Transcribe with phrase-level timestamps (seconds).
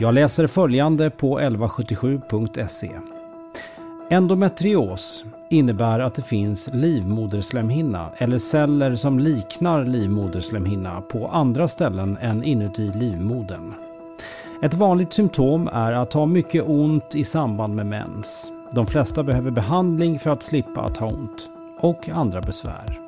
[0.00, 2.90] Jag läser följande på 1177.se.
[4.10, 12.44] Endometrios innebär att det finns livmoderslemhinna eller celler som liknar livmoderslemhinna på andra ställen än
[12.44, 13.74] inuti livmodern.
[14.62, 18.52] Ett vanligt symptom är att ha mycket ont i samband med mens.
[18.72, 21.48] De flesta behöver behandling för att slippa att ha ont
[21.80, 23.07] och andra besvär.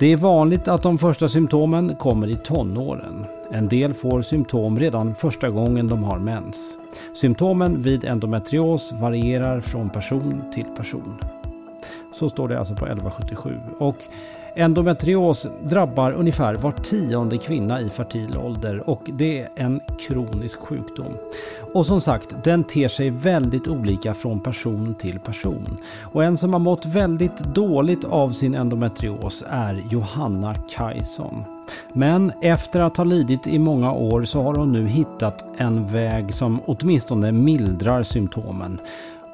[0.00, 3.26] Det är vanligt att de första symptomen kommer i tonåren.
[3.50, 6.78] En del får symptom redan första gången de har mens.
[7.14, 11.18] Symptomen vid endometrios varierar från person till person.
[12.12, 13.60] Så står det alltså på 1177.
[13.78, 13.96] Och
[14.54, 21.16] endometrios drabbar ungefär var tionde kvinna i fertil ålder och det är en kronisk sjukdom.
[21.74, 25.76] Och som sagt, den ter sig väldigt olika från person till person.
[26.02, 31.44] Och en som har mått väldigt dåligt av sin endometrios är Johanna Kajson.
[31.92, 36.34] Men efter att ha lidit i många år så har hon nu hittat en väg
[36.34, 38.80] som åtminstone mildrar symptomen.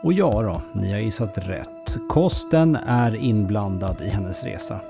[0.02, 1.98] Och ja då, ni har gissat rätt.
[2.08, 4.80] Kosten är inblandad i hennes resa.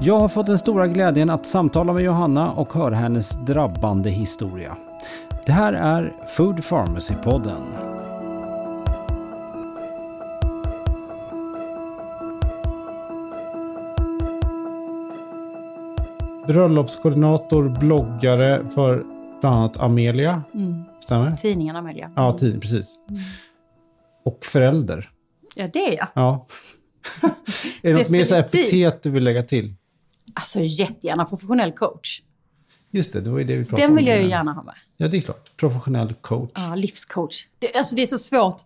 [0.00, 4.76] Jag har fått den stora glädjen att samtala med Johanna och höra hennes drabbande historia.
[5.46, 7.62] Det här är Food Pharmacy-podden.
[16.46, 19.04] Bröllopskoordinator, bloggare för
[19.40, 20.42] bland annat Amelia.
[20.54, 20.84] Mm.
[20.98, 21.36] Stämmer?
[21.36, 22.10] Tidningen Amelia.
[22.16, 23.00] Ja, tidning, precis.
[23.08, 23.20] Mm.
[24.28, 25.10] Och förälder.
[25.54, 26.08] Ja, det är jag.
[26.14, 26.46] Ja.
[27.82, 29.74] är det något mer så epitet du vill lägga till?
[30.34, 32.22] Alltså jättegärna professionell coach.
[32.90, 33.88] Just det, det var ju det vi pratade om.
[33.88, 34.74] Den vill jag ju gärna ha med.
[34.96, 35.56] Ja, det är klart.
[35.56, 36.52] Professionell coach.
[36.54, 37.46] Ja, livscoach.
[37.58, 38.56] Det, alltså det är så svårt.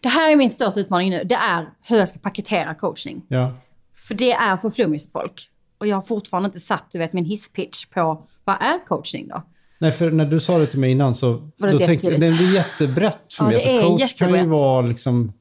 [0.00, 1.24] Det här är min största utmaning nu.
[1.24, 3.22] Det är hur jag ska paketera coachning.
[3.28, 3.52] Ja.
[3.94, 5.50] För det är för flummigt för folk.
[5.78, 9.42] Och jag har fortfarande inte satt du vet, min hisspitch på vad är coachning då?
[9.78, 12.20] Nej, för när du sa det till mig innan så Var det då tänkte jag,
[12.20, 13.56] det är jättebrett för Ja, mig.
[13.56, 14.46] Alltså, coach kan ju jättebrett.
[14.60, 15.32] vara liksom...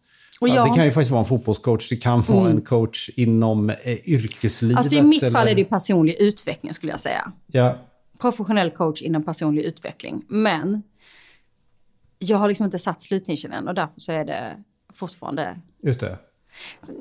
[0.41, 2.51] Ja, det kan ju faktiskt vara en fotbollscoach, det kan vara Mm.
[2.57, 3.75] en coach inom eh,
[4.09, 4.77] yrkeslivet.
[4.77, 7.31] Alltså i mitt fall eller- är det personlig utveckling skulle jag säga.
[7.47, 7.77] Ja,
[8.21, 10.25] Professionell coach inom personlig utveckling.
[10.27, 10.83] Men
[12.19, 14.57] jag har liksom inte satt slutnischen än och därför så är det
[14.93, 16.17] fortfarande just det.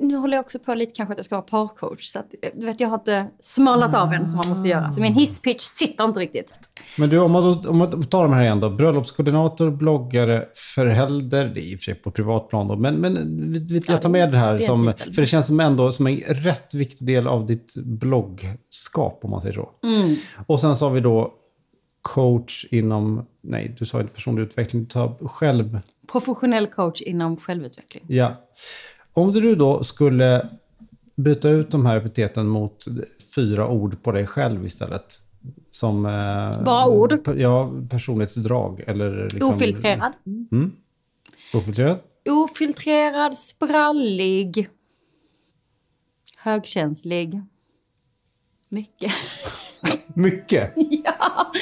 [0.01, 2.05] Nu håller jag också på lite kanske att jag ska vara parcoach.
[2.05, 4.93] Så att, du vet, jag har inte smallat av än som man måste göra.
[4.93, 6.55] Så min hisspitch sitter inte riktigt.
[6.97, 8.71] Men du, om man, då, om man tar de här igen då.
[8.71, 11.45] Bröllopskoordinator, bloggare, förälder.
[11.45, 12.77] Det är i och för sig på privatplan då.
[12.77, 14.93] Men, men jag tar med det här en som...
[14.97, 19.41] För det känns som ändå som en rätt viktig del av ditt bloggskap, om man
[19.41, 19.71] säger så.
[19.85, 20.17] Mm.
[20.47, 21.35] Och sen så har vi då
[22.03, 23.27] coach inom...
[23.43, 24.83] Nej, du sa inte personlig utveckling.
[24.83, 25.81] Du tar själv...
[26.13, 28.05] Professionell coach inom självutveckling.
[28.09, 28.41] Ja.
[29.13, 30.49] Om du då skulle
[31.17, 32.85] byta ut de här epiteten mot
[33.35, 35.21] fyra ord på dig själv istället.
[35.71, 36.07] Som...
[36.07, 37.29] Eh, Bara ord?
[37.37, 38.85] Ja, personlighetsdrag.
[38.87, 40.13] Eller liksom, Ofiltrerad.
[40.27, 40.73] Mm.
[41.55, 41.99] Ofiltrerad?
[42.29, 44.69] Ofiltrerad, sprallig.
[46.37, 47.43] Högkänslig.
[48.69, 49.13] Mycket.
[50.15, 50.73] Mycket?
[50.77, 51.53] ja.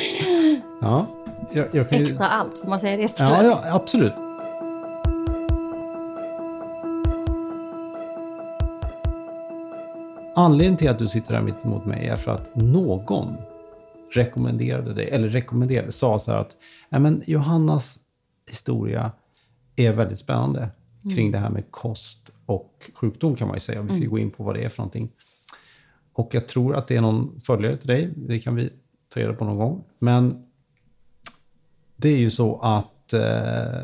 [0.80, 1.06] Ja.
[1.52, 3.44] Jag, jag kan Extra allt, får man säga det istället?
[3.44, 4.12] Ja, ja, absolut.
[10.34, 13.36] Anledningen till att du sitter här mitt emot mig är för att någon
[14.14, 16.56] rekommenderade dig, eller rekommenderade, sa så här att
[16.88, 17.98] "Nej, men Johannas
[18.50, 19.12] historia
[19.76, 20.70] är väldigt spännande
[21.14, 23.82] kring det här med kost och sjukdom kan man ju säga.
[23.82, 25.10] Vi ska gå in på vad det är för någonting.
[26.12, 28.12] Och jag tror att det är någon följare till dig.
[28.16, 28.70] Det kan vi
[29.14, 29.84] ta reda på någon gång.
[29.98, 30.44] Men
[31.96, 33.82] det är ju så att, eh,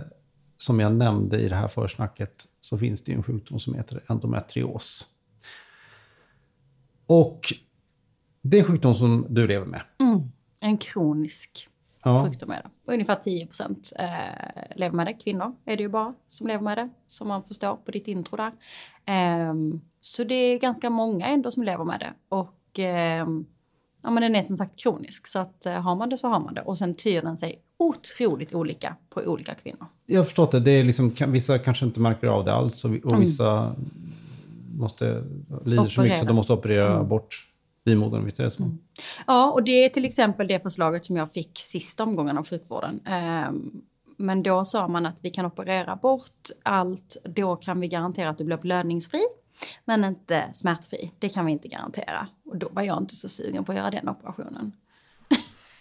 [0.57, 4.03] som jag nämnde i det här försnacket, så finns det ju en sjukdom som heter
[4.07, 5.09] endometrios.
[7.07, 7.41] Och
[8.43, 9.81] det är en sjukdom som du lever med.
[9.99, 10.21] Mm.
[10.61, 11.69] En kronisk.
[12.05, 12.25] Ja.
[12.25, 12.93] sjukdom är det.
[12.93, 15.13] Ungefär 10 procent eh, lever med det.
[15.13, 18.37] Kvinnor är det ju bara som lever med det, som man förstår på ditt intro
[18.37, 18.53] där.
[19.05, 22.13] Ehm, så det är ganska många ändå som lever med det.
[22.29, 23.47] Och ehm,
[24.03, 26.41] ja, men den är som sagt kronisk, så att, eh, har man det så har
[26.41, 26.63] man det.
[26.63, 29.87] Och sen tyr den sig otroligt olika på olika kvinnor.
[30.07, 30.61] Jag har förstått det.
[30.61, 33.75] det är liksom, vissa kanske inte märker av det alls och, och vissa
[34.79, 35.25] måste,
[35.65, 36.27] lider så mycket så Opereras.
[36.27, 37.29] de måste operera bort
[37.85, 38.25] livmodern.
[38.25, 38.71] Visst är det så?
[39.27, 43.01] Ja, och det är till exempel det förslaget som jag fick sista omgången av sjukvården.
[43.07, 43.71] Ehm,
[44.19, 48.39] Men då sa man att vi kan operera bort allt, då kan vi garantera att
[48.39, 49.21] du blir blödningsfri.
[49.85, 52.27] Men inte smärtfri, det kan vi inte garantera.
[52.45, 54.73] Och då var jag inte så sugen på att göra den operationen.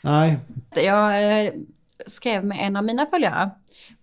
[0.03, 0.37] Nej,
[0.75, 1.53] Jag eh,
[2.07, 3.51] skrev med en av mina följare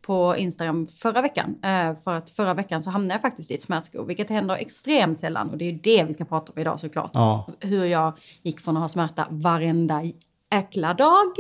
[0.01, 1.59] på Instagram förra veckan.
[1.63, 5.19] Eh, för att förra veckan så hamnade jag faktiskt i ett smärtskov, vilket händer extremt
[5.19, 5.51] sällan.
[5.51, 7.11] Och det är ju det vi ska prata om idag såklart.
[7.15, 7.49] Ja.
[7.61, 8.13] Hur jag
[8.43, 10.03] gick från att ha smärta varenda
[10.51, 11.33] äckla dag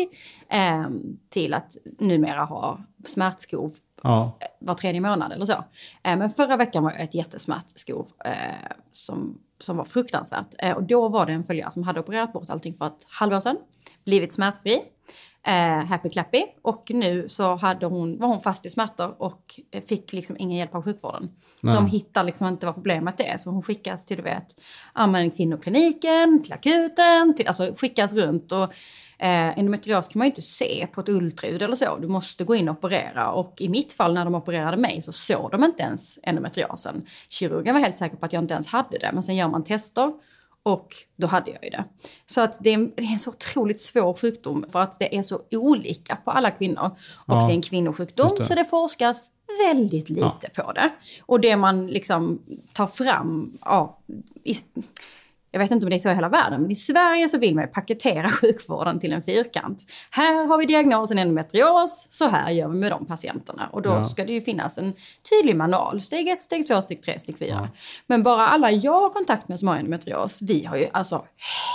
[0.48, 0.86] eh,
[1.28, 4.38] till att numera ha smärtskov ja.
[4.58, 5.64] var tredje månad eller så.
[6.02, 8.32] Eh, men förra veckan var jag ett jättesmärtskov eh,
[8.92, 10.54] som, som var fruktansvärt.
[10.58, 13.40] Eh, och då var det en följare som hade opererat bort allting för ett halvår
[13.40, 13.56] sedan,
[14.04, 14.82] blivit smärtfri,
[15.46, 16.44] eh, happy clappy.
[16.62, 20.58] Och nu så hade hon, var hon fast i smärtor och eh, fick liksom ingen
[20.58, 21.30] hjälp av sjukvården.
[21.60, 21.74] Nej.
[21.74, 24.46] De hittar liksom inte vad problemet är, så hon skickas till du vet,
[24.94, 28.52] men kvinnokliniken, till akuten, till, alltså skickas runt.
[28.52, 28.72] Och,
[29.22, 31.98] Eh, endometrios kan man ju inte se på ett ultraljud eller så.
[31.98, 33.32] Du måste gå in och operera.
[33.32, 37.06] Och i mitt fall när de opererade mig så såg de inte ens endometriosen.
[37.28, 39.10] Kirurgen var helt säker på att jag inte ens hade det.
[39.12, 40.12] Men sen gör man tester
[40.62, 41.84] och då hade jag ju det.
[42.26, 45.16] Så att det är, en, det är en så otroligt svår sjukdom för att det
[45.16, 46.90] är så olika på alla kvinnor.
[47.26, 48.44] Och Ja, det är en kvinnosjukdom det.
[48.44, 49.30] så det forskas
[49.66, 50.90] väldigt lite på det.
[51.26, 52.42] Och det man liksom
[52.72, 53.98] tar fram, ja,
[54.44, 54.54] i,
[55.52, 57.54] jag vet inte om det är så i hela världen, men i Sverige så vill
[57.54, 59.82] man ju paketera sjukvården till en fyrkant.
[60.10, 63.68] Här har vi diagnosen endometrios, så här gör vi med de patienterna.
[63.72, 64.04] Och då Ja.
[64.04, 64.92] ska det ju finnas en
[65.30, 66.00] tydlig manual.
[66.00, 67.68] Steg 1, steg 2, steg 3, steg 4.
[68.06, 71.24] Men bara alla jag har kontakt med som har endometrios, vi har ju alltså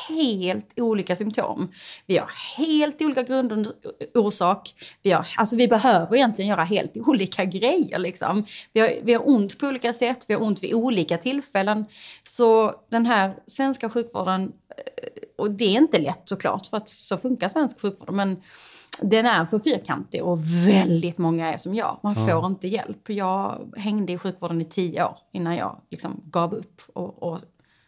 [0.09, 1.71] helt olika symptom.
[2.05, 4.73] Vi har helt olika grundorsak.
[5.03, 7.99] Vi, har, alltså vi behöver egentligen göra helt olika grejer.
[7.99, 8.45] Liksom.
[8.73, 11.85] Vi, har, vi har ont på olika sätt, vi har ont vid olika tillfällen.
[12.23, 13.33] Så den här
[13.67, 18.11] svenska sjukvården, eh, och det är inte lätt såklart, för att så funkar svensk sjukvård,
[18.11, 18.41] men
[19.01, 21.99] den är för fyrkantig och väldigt många är som jag.
[22.03, 23.09] Man får inte hjälp.
[23.09, 26.81] Jag hängde i sjukvården i tio år innan jag liksom gav upp.
[26.93, 27.39] Och, och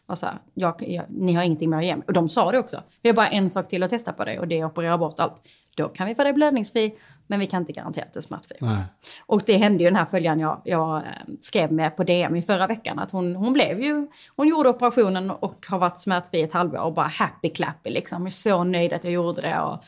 [0.06, 2.06] var så här, jag, jag, ni har ingenting med att ge mig.
[2.08, 2.84] Och de sa det också.
[3.02, 4.98] Vi har bara en sak till att testa på dig och det är att operera
[4.98, 5.42] bort allt.
[5.76, 6.96] Då kan vi få dig blödningsfri,
[7.30, 8.58] men vi kan inte garantera att du är smärtfri.
[8.60, 8.84] Nej.
[9.26, 11.04] Och det hände ju den här följaren jag, jag eh,
[11.40, 13.00] skrev med på DM i förra veckan.
[13.00, 16.94] Att hon, hon blev ju, hon gjorde operationen och har varit smärtfri ett halvår och
[16.94, 18.22] bara happy clappy liksom.
[18.22, 19.84] Jag är så nöjd att jag gjorde det och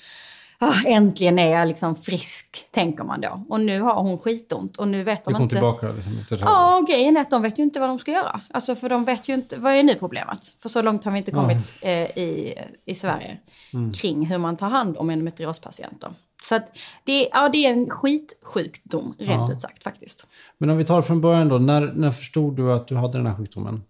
[0.60, 3.46] ah, äntligen är jag liksom frisk, tänker man då.
[3.50, 5.56] Och nu har hon skitont och nu vet Du de kom inte...
[5.56, 6.62] tillbaka liksom, efter ett halvår.
[6.62, 8.42] Ja, och grejen är att de vet ju inte vad de ska göra.
[8.52, 10.54] Alltså för de vet ju inte, vad är nu problemet?
[10.60, 12.54] För så långt har vi inte kommit eh, i,
[12.86, 13.38] i Sverige
[14.02, 16.14] kring hur man tar hand om endometriospatienter.
[16.44, 20.28] Så att det, ja, det är en skitsjukdom, rent ut sagt faktiskt.
[20.58, 21.58] Men om vi tar från början då.
[21.58, 23.84] När, när förstod du att du hade den här sjukdomen?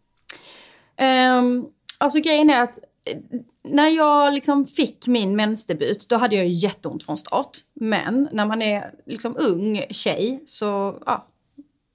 [1.01, 1.65] Um,
[1.98, 3.18] alltså grejen är att eh,
[3.63, 7.57] när jag liksom fick min mensdebut, då hade jag jätteont från start.
[7.74, 11.27] Men när man är liksom ung tjej så, ja,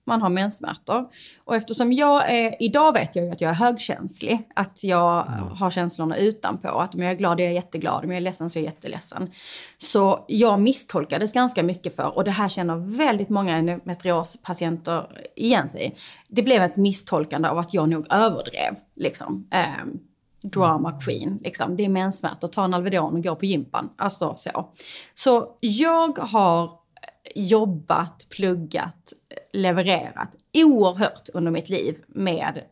[0.07, 1.09] man har menssmärtor.
[1.45, 4.49] Och eftersom jag är, idag vet jag ju att jag är högkänslig.
[4.55, 5.23] Att jag
[5.59, 6.69] har känslorna utanpå.
[6.69, 8.73] Att om jag är glad är jag jätteglad, om jag är ledsen så är jag
[8.73, 9.31] jätteledsen.
[9.77, 15.87] Så jag misstolkades ganska mycket för, och det här känner väldigt många endometriospatienter igen sig
[15.87, 15.93] i.
[16.29, 18.75] Det blev ett misstolkande av att jag nog överdrev.
[18.95, 19.49] Liksom.
[19.51, 19.99] Ehm,
[20.43, 21.39] drama queen.
[21.43, 21.77] Liksom.
[21.77, 23.91] Det är menssmärtor, ta en Alvedon och gå på gympan.
[23.97, 24.71] Alltså så.
[25.15, 26.86] Så jag har
[27.35, 29.13] jobbat, pluggat,
[29.53, 32.63] levererat oerhört under mitt liv med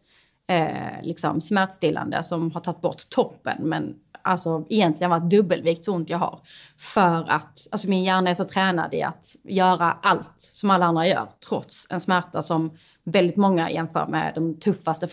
[0.49, 6.11] eh, liksom smärtstillande som har tagit bort toppen men alltså egentligen varit dubbelvikt så ont
[6.11, 6.41] jag har.
[6.79, 11.07] För att alltså min hjärna är så tränad i att göra allt som alla andra
[11.07, 12.71] gör trots en smärta som
[13.05, 15.09] väldigt många jämför med de tuffaste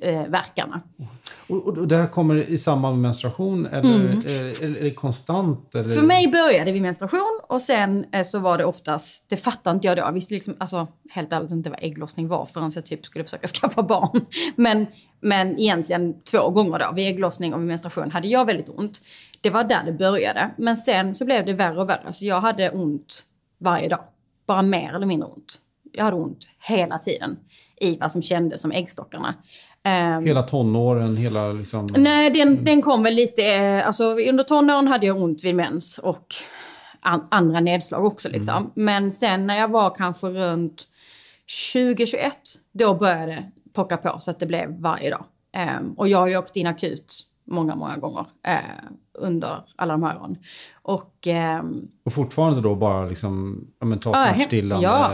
[0.00, 0.80] förlossningsverkarna.
[1.46, 4.94] Och, och, och det här kommer i samband med menstruation eller är, är, är det
[4.94, 5.74] konstant?
[5.74, 5.84] Eller?
[5.84, 5.96] Mm.
[5.96, 9.74] För mig började det vid menstruation och sen eh, så var det oftast, det fattade
[9.74, 12.86] inte jag då, jag visste liksom, alltså helt ärligt inte vad ägglossning var förrän jag
[12.86, 14.26] typ skulle försöka skaffa barn.
[14.56, 14.86] Men,
[15.20, 19.00] men egentligen två gånger då, vid ägglossning och vid menstruation hade jag väldigt ont.
[19.40, 20.50] Det var där det började.
[20.58, 23.24] Men sen så blev det värre och värre, så jag hade ont
[23.58, 24.00] varje dag.
[24.46, 25.60] Bara mer eller mindre ont.
[25.92, 27.36] Jag hade ont hela tiden
[27.80, 29.34] i vad som kändes som äggstockarna.
[29.84, 31.86] Ehm, Hela tonåren, hela liksom...
[31.96, 33.44] Nej, den, den kom väl lite...
[33.46, 36.34] eh, Alltså, under tonåren hade jag ont vid mens och
[37.00, 38.56] an, andra nedslag också liksom.
[38.56, 38.70] Mm.
[38.74, 40.86] Men sen när jag var kanske runt
[41.72, 42.32] 2021,
[42.72, 45.24] då började det pocka på så att det blev varje dag.
[45.56, 48.56] Ehm, och jag har ju åkt in akut många, många gånger eh,
[49.18, 50.36] under alla de här åren.
[50.82, 55.10] Och ehm, Och fortfarande då bara liksom, ja men ta smärtstillande, ja.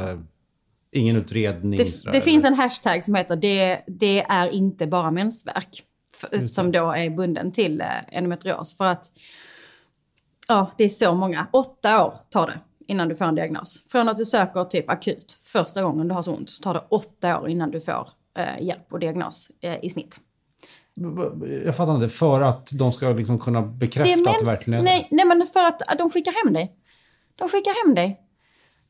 [0.97, 5.11] Ingen utredning det, sådär, det finns en hashtag som heter det, det är inte bara
[5.11, 5.83] mensvärk.
[6.49, 8.76] Som då är bunden till eh, endometrios.
[8.76, 9.12] För att
[10.49, 11.47] ja, det är så många.
[11.53, 13.83] Åtta år tar det innan du får en diagnos.
[13.88, 17.41] Från att du söker typ akut första gången du har så ont tar det åtta
[17.41, 20.21] år innan du får eh, hjälp och diagnos eh, i snitt.
[21.65, 25.09] Jag fattar inte, för att de ska liksom kunna bekräfta att det verkligen är nej,
[25.11, 26.76] nej, men för att de skickar hem dig.
[27.37, 28.21] De skickar hem dig.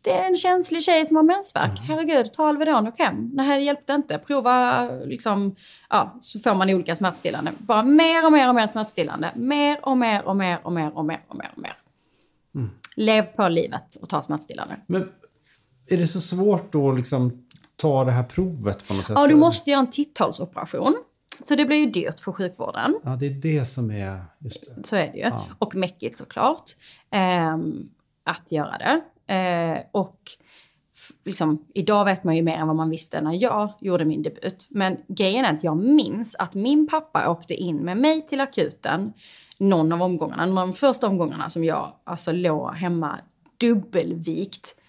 [0.07, 1.81] Det är en känslig tjej som har mensvärk.
[1.81, 3.31] Herregud, ta Alvedon och hem.
[3.35, 4.19] Nej, det hjälpte inte.
[4.19, 5.57] Prova liksom,
[5.91, 7.53] ja, så får man olika smärtstillande.
[7.59, 9.31] Bara mer och mer och mer smärtstillande.
[9.35, 11.77] Mer och mer och mer och mer och mer och mer och mer.
[12.97, 14.77] Lev på livet och ta smärtstillande.
[14.87, 15.09] Men
[15.89, 17.47] är det så svårt då att liksom
[17.77, 19.17] ta det här provet på något sätt?
[19.17, 20.95] Ja, du måste göra en titthålsoperation.
[21.45, 22.95] Så det blir ju dyrt för sjukvården.
[23.05, 24.25] Ja, det är det som är...
[24.39, 24.87] Just det.
[24.87, 25.31] Så är det ju.
[25.59, 26.71] Och mäckigt såklart.
[27.11, 27.89] ehm,
[28.25, 29.01] att göra det.
[29.27, 30.21] Eh, och
[31.25, 34.69] liksom, idag vet man ju mer än vad man visste när jag gjorde min debut.
[34.71, 39.13] Men grejen är att jag minns att min pappa åkte in med mig till akuten
[39.59, 40.47] någon av omgångarna.
[40.47, 43.21] Någon av de första omgångarna som jag alltså låg hemma
[43.57, 44.81] dubbelvikt.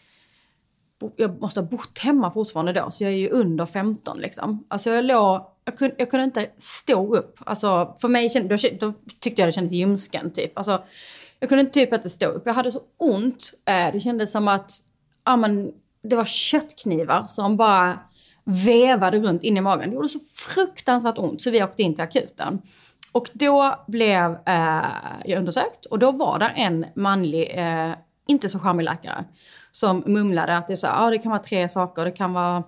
[1.15, 4.65] Jag måste ha bott hemma fortfarande då, så jag är ju under 15 liksom.
[4.67, 7.39] Alltså jag låg, jag kunde, jag kunde inte stå upp.
[7.45, 10.57] Alltså för mig då, då tyckte jag det kändes ljumsken typ.
[10.57, 10.81] Alltså,
[11.39, 12.43] jag kunde typ inte stå upp.
[12.45, 13.53] Jag hade så ont.
[13.65, 14.71] Eh, det kändes som att
[15.25, 15.71] ja, men,
[16.03, 17.99] det var köttknivar som bara
[18.43, 19.89] vevade runt in i magen.
[19.89, 22.61] Det gjorde så fruktansvärt ont så vi åkte in till akuten.
[23.11, 24.85] Och då blev eh,
[25.25, 27.91] jag undersökt och då var det en manlig, eh,
[28.27, 29.25] inte så charmig läkare
[29.71, 32.05] som mumlade att det, är så, här, ah, det kan vara tre saker.
[32.05, 32.63] Det kan vara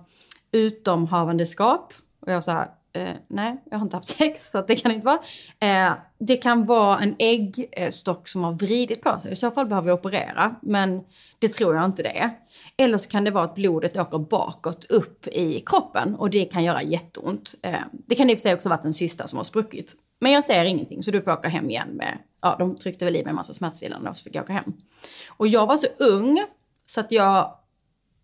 [0.52, 1.92] utomhavandeskap.
[2.20, 2.62] Och jag sa,
[2.92, 5.20] eh, nej, jag har inte haft sex så det kan det inte vara.
[5.60, 9.32] Eh, det kan vara en äggstock som har vridit på sig.
[9.32, 11.00] I så fall behöver vi operera, men
[11.38, 12.30] det tror jag inte det är.
[12.76, 16.64] Eller så kan det vara att blodet åker bakåt upp i kroppen och det kan
[16.64, 17.54] göra jätteont.
[17.62, 19.94] Eh, det kan i och för sig också varit en cysta som har spruckit.
[20.20, 23.16] Men jag ser ingenting så du får åka hem igen med, ja de tryckte väl
[23.16, 24.72] i mig en massa smärtstillande och så fick jag åka hem.
[25.28, 26.44] Och jag var så ung
[26.86, 27.54] så att jag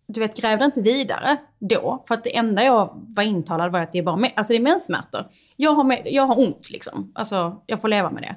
[0.07, 2.03] du vet, grävde inte vidare då.
[2.07, 4.63] För att det enda jag var intalad var att det är bara alltså det är
[4.63, 5.25] menssmärtor.
[5.55, 7.11] Jag har, med, jag har ont liksom.
[7.15, 8.35] Alltså, jag får leva med det.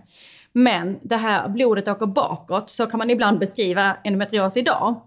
[0.52, 5.00] Men det här blodet åker bakåt, så kan man ibland beskriva endometrios idag.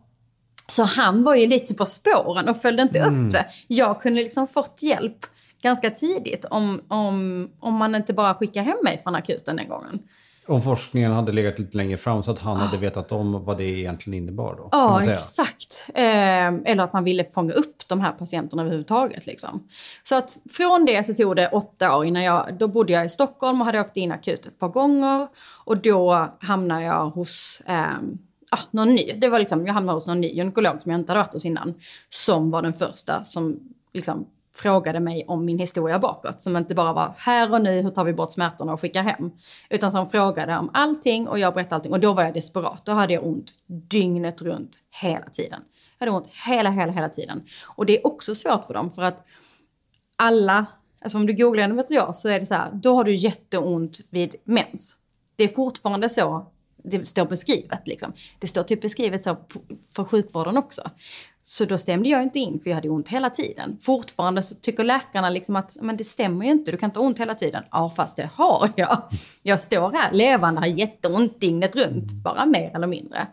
[0.67, 3.45] Så han var ju lite på spåren och följde inte upp det.
[3.67, 5.17] Jag kunde liksom fått hjälp
[5.61, 9.99] ganska tidigt om, om, om man inte bara skickar hem mig från akuten den gången.
[10.47, 13.63] Om forskningen hade legat lite längre fram så att han hade vetat om vad det
[13.63, 14.69] egentligen innebar då?
[14.71, 15.85] Ja, exakt.
[15.93, 19.27] Eh, eller att man ville fånga upp de här patienterna överhuvudtaget.
[19.27, 19.67] Liksom.
[20.03, 23.09] Så att från det så tog det åtta år innan jag, då bodde jag i
[23.09, 25.27] Stockholm och hade åkt in akut ett par gånger.
[25.65, 27.97] Och då hamnade jag hos eh,
[28.51, 29.13] ah, någon ny.
[29.17, 31.45] Det var liksom, jag hamnade hos någon ny gynekolog som jag inte hade varit hos
[31.45, 31.73] innan.
[32.09, 33.59] Som var den första som
[33.93, 36.41] liksom frågade mig om min historia bakåt.
[36.41, 39.31] Som inte bara var här och nu, hur tar vi bort smärtorna och skickar hem.
[39.69, 41.91] Utan som frågade om allting och jag berättade allting.
[41.91, 42.85] Och då var jag desperat.
[42.85, 45.61] Då hade jag ont dygnet runt hela tiden.
[45.97, 47.43] Jag hade ont hela, hela, hela tiden.
[47.65, 49.25] Och det är också svårt för dem för att
[50.15, 50.65] alla,
[51.01, 54.35] alltså om du googlar endometrios så är det så här, då har du jätteont vid
[54.43, 54.95] mens.
[55.35, 56.52] Det är fortfarande så
[56.83, 58.13] det står beskrivet liksom.
[58.39, 59.37] Det står typ beskrivet så
[59.95, 60.91] för sjukvården också.
[61.45, 63.77] Så då stämde jag inte in för jag hade ont hela tiden.
[63.77, 67.05] Fortfarande så tycker läkarna liksom att men det stämmer ju inte, du kan inte ha
[67.05, 67.63] ont hela tiden.
[67.71, 69.03] Ja fast det har jag.
[69.43, 73.27] Jag står här levande har jätteont dygnet runt, bara mer eller mindre.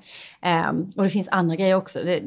[0.71, 1.99] Um, och det finns andra grejer också.
[2.04, 2.23] Det,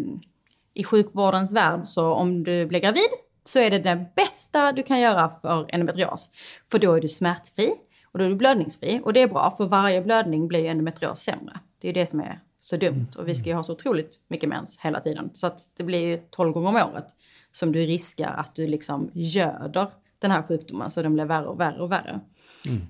[0.74, 3.10] I sjukvårdens värld så om du blir gravid
[3.44, 6.32] så är det det bästa du kan göra för endometrios.
[6.72, 7.74] För då är du smärtfri
[8.13, 9.01] och då är du blödningsfri.
[9.03, 11.60] Och det är bra för varje blödning blir ju endometrios sämre.
[11.82, 13.08] Det är det som är så dumt.
[13.17, 15.29] Och vi ska ju ha så otroligt mycket mens hela tiden.
[15.34, 17.05] Så att det blir ju 12 gånger om året
[17.51, 19.88] som du riskar att du liksom göder
[20.20, 22.20] den här sjukdomen så den blir värre och värre och värre.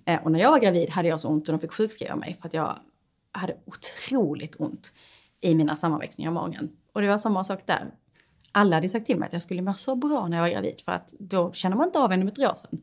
[0.06, 2.34] Eh, och när jag var gravid hade jag så ont och de fick sjukskriva mig
[2.34, 2.80] för att jag
[3.32, 4.94] hade otroligt ont
[5.42, 6.70] i mina sammanväxningar i magen.
[6.94, 7.94] Och det var samma sak där.
[8.52, 10.82] Alla hade sagt till mig att jag skulle må så bra när jag var gravid
[10.86, 12.82] för att då känner man inte av endometriosen.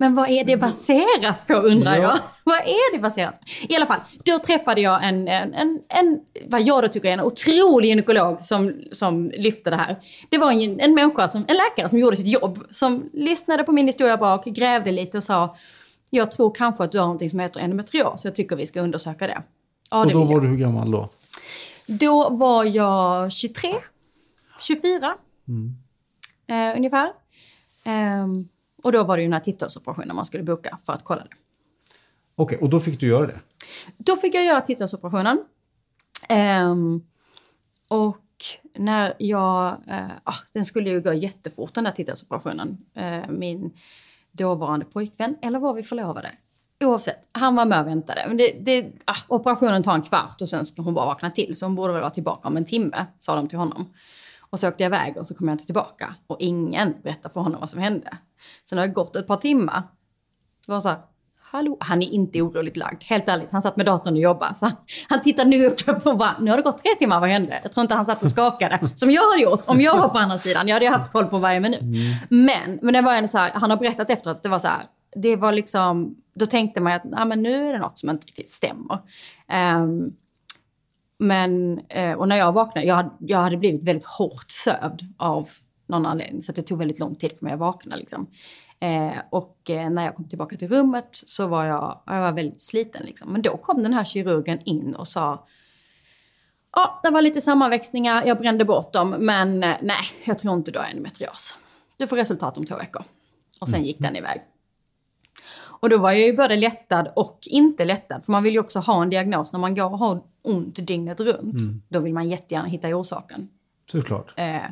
[0.00, 2.02] Men vad är det baserat på undrar Ja.
[2.02, 2.18] jag?
[2.44, 3.46] Vad är det baserat på?
[3.72, 7.12] I alla fall, då träffade jag en, en, en, en vad jag då tycker är
[7.12, 9.96] en otrolig gynekolog som, som lyfte det här.
[10.28, 13.72] Det var en, en människa, som, en läkare som gjorde sitt jobb, som lyssnade på
[13.72, 15.56] min historia bak, grävde lite och sa
[16.10, 19.26] jag tror kanske att du har någonting som heter endometrios, jag tycker vi ska undersöka
[19.26, 19.42] det.
[19.90, 21.08] Ja, Och då var du hur gammal då?
[21.86, 23.74] Då var jag 23,
[24.60, 25.14] 24
[26.48, 27.10] eh, ungefär.
[27.84, 28.48] Ehm,
[28.82, 31.36] och då var det ju den här titthålsoperationen man skulle boka för att kolla det.
[32.36, 33.38] Okej, och då fick du göra det?
[33.98, 35.44] Då fick jag göra titthålsoperationen.
[36.28, 37.02] Ehm,
[37.88, 38.24] och
[38.74, 39.76] när jag...
[40.24, 42.78] Ah, den skulle ju gå jättefort den där titthålsoperationen.
[42.94, 43.72] Eh, min
[44.32, 46.30] dåvarande pojkvän, eller var vi förlovade?
[46.84, 48.24] Oavsett, han var med och väntade.
[48.28, 51.56] Men det, det, ah, operationen tar en kvart och sen ska hon bara vakna till.
[51.56, 53.94] Så hon borde väl vara tillbaka om en timme, sa de till honom.
[54.50, 56.14] Och så åkte jag iväg och så kom jag inte tillbaka.
[56.26, 58.18] Och ingen berättade för honom vad som hände.
[58.68, 59.82] Sen har det gått ett par timmar.
[60.66, 60.98] Det var så här,
[61.40, 61.76] hallå?
[61.80, 63.52] Han är inte oroligt lagd, helt ärligt.
[63.52, 64.54] Han satt med datorn och jobbade.
[64.54, 64.76] Så han,
[65.08, 67.60] han tittade nu upp och bara, nu har det gått tre timmar, vad hände?
[67.62, 70.18] Jag tror inte han satt och skakade, som jag hade gjort om jag var på
[70.18, 70.68] andra sidan.
[70.68, 71.82] Jag hade haft koll på varje minut.
[72.28, 74.68] Men, men det var ändå så här, han har berättat efteråt att det var så
[74.68, 74.82] här,
[75.16, 78.26] det var liksom, då tänkte man att ah, men nu är det något som inte
[78.26, 78.98] riktigt stämmer.
[79.48, 80.12] Ehm,
[81.18, 85.48] men, eh, och när jag vaknade, jag jag hade blivit väldigt hårt sövd av
[85.88, 86.42] någon anledning.
[86.42, 87.96] Så det tog väldigt lång tid för mig att vakna.
[87.96, 88.26] Liksom.
[88.80, 92.60] Eh, och eh, när jag kom tillbaka till rummet så var jag, jag var väldigt
[92.60, 93.02] sliten.
[93.06, 93.32] Liksom.
[93.32, 95.46] Men då kom den här kirurgen in och sa
[96.72, 100.70] Ja, det var lite sammanväxningar, jag brände bort dem, men eh, nej, jag tror inte
[100.70, 101.56] du har endometrios.
[101.96, 103.04] Du får resultat om två veckor.
[103.60, 104.40] Och sen gick den iväg.
[105.80, 108.24] Och då var jag ju både lättad och inte lättad.
[108.24, 111.20] För man vill ju också ha en diagnos när man går och har ont dygnet
[111.20, 111.62] runt.
[111.88, 113.48] Då vill man jättegärna hitta orsaken.
[113.90, 114.34] Såklart.
[114.36, 114.62] Eh,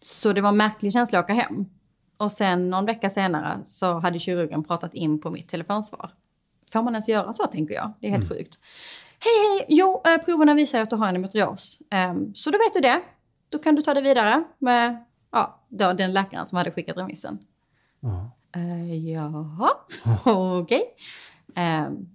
[0.00, 1.66] så det var en märklig känsla att åka hem.
[2.16, 6.10] Och sen någon vecka senare så hade kirurgen pratat in på mitt telefonsvar.
[6.72, 7.92] Får man ens göra så tänker jag?
[8.00, 8.58] Det är helt sjukt.
[9.20, 11.78] Hej hej, jo eh, proverna visar att du har endometrios.
[11.92, 13.00] Eh, så då vet du det.
[13.48, 17.38] Då kan du ta det vidare med ja, då, den läkaren som hade skickat remissen.
[18.56, 19.70] Eh, jaha,
[20.60, 20.82] okej.
[20.82, 20.94] Eh,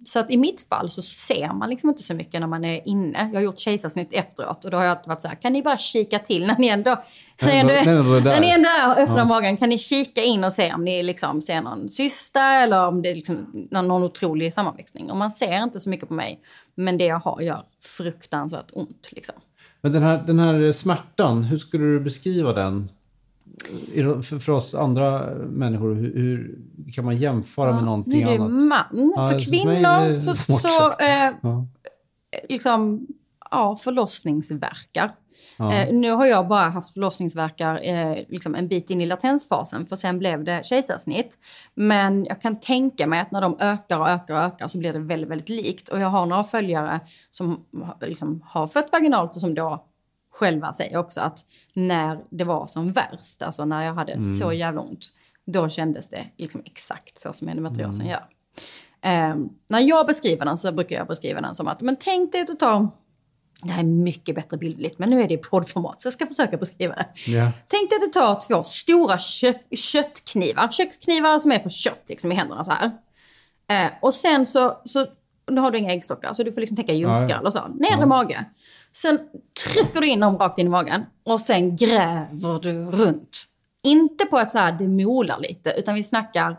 [0.04, 2.88] så att i mitt fall så ser man liksom inte så mycket när man är
[2.88, 3.30] inne.
[3.32, 5.62] Jag har gjort kejsarsnitt efteråt och då har jag alltid varit så här, kan ni
[5.62, 6.96] bara kika till när ni ändå,
[7.40, 7.72] när ni ändå,
[8.30, 9.24] När ni ändå är är öppnar Ja.
[9.24, 13.02] magen, kan ni kika in och se om ni liksom ser någon cysta eller om
[13.02, 15.10] det är liksom någon, någon otrolig sammanväxning.
[15.10, 16.40] Och man ser inte så mycket på mig,
[16.74, 17.62] men det jag har gör
[17.96, 19.08] fruktansvärt ont.
[19.12, 19.34] Liksom.
[19.80, 22.90] Men den här, den här smärtan, hur skulle du beskriva den?
[24.40, 26.58] För, oss andra människor, hur, hur
[26.94, 28.62] kan man jämföra med någonting nu är du annat?
[28.62, 29.12] man.
[29.16, 31.00] Ja, För så är kvinnor det så, så sagt.
[31.00, 31.66] eh, Ja.
[32.48, 33.06] liksom,
[33.50, 35.10] ja, förlossningsverkar.
[35.56, 35.74] Ja.
[35.74, 39.96] Eh, nu har jag bara haft förlossningsverkar eh, liksom en bit in i latensfasen för
[39.96, 41.38] sen blev det kejsarsnitt.
[41.74, 44.92] Men jag kan tänka mig att när de ökar och ökar och ökar så blir
[44.92, 45.88] det väldigt, väldigt likt.
[45.88, 47.64] Och jag har några följare som
[48.00, 49.84] liksom har fött vaginalt och som då
[50.34, 51.38] själva säger också att
[51.72, 55.06] när det var som värst, alltså när jag hade så jävla ont,
[55.46, 58.26] då kändes det liksom exakt så som endometriosen gör.
[59.02, 62.40] Ehm, när jag beskriver den så brukar jag beskriva den som att, men tänk dig
[62.40, 62.88] att du tar
[63.62, 66.26] det här är mycket bättre bildligt, men nu är det i poddformat så jag ska
[66.26, 67.06] försöka beskriva det.
[67.30, 67.50] Ja.
[67.68, 72.32] Tänk dig att du tar två stora kö- köttknivar, köksknivar som är för kött liksom,
[72.32, 72.90] i händerna så här.
[73.68, 75.06] Eh, och sen så, så
[75.50, 77.68] nu har du inga äggstockar, så du får liksom tänka ljumskar och så.
[77.68, 78.44] Nedre mage.
[78.96, 79.18] Sen
[79.64, 83.44] trycker du in dem rakt in i magen och sen gräver du runt.
[83.82, 86.56] Inte på ett så här, det molar lite, utan vi snackar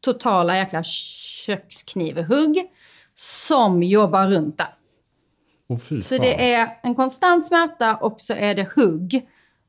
[0.00, 2.70] totala jäkla köksknivhugg
[3.14, 4.74] som jobbar runt där.
[5.88, 9.28] Fy Så det är en konstant smärta och så är det hugg.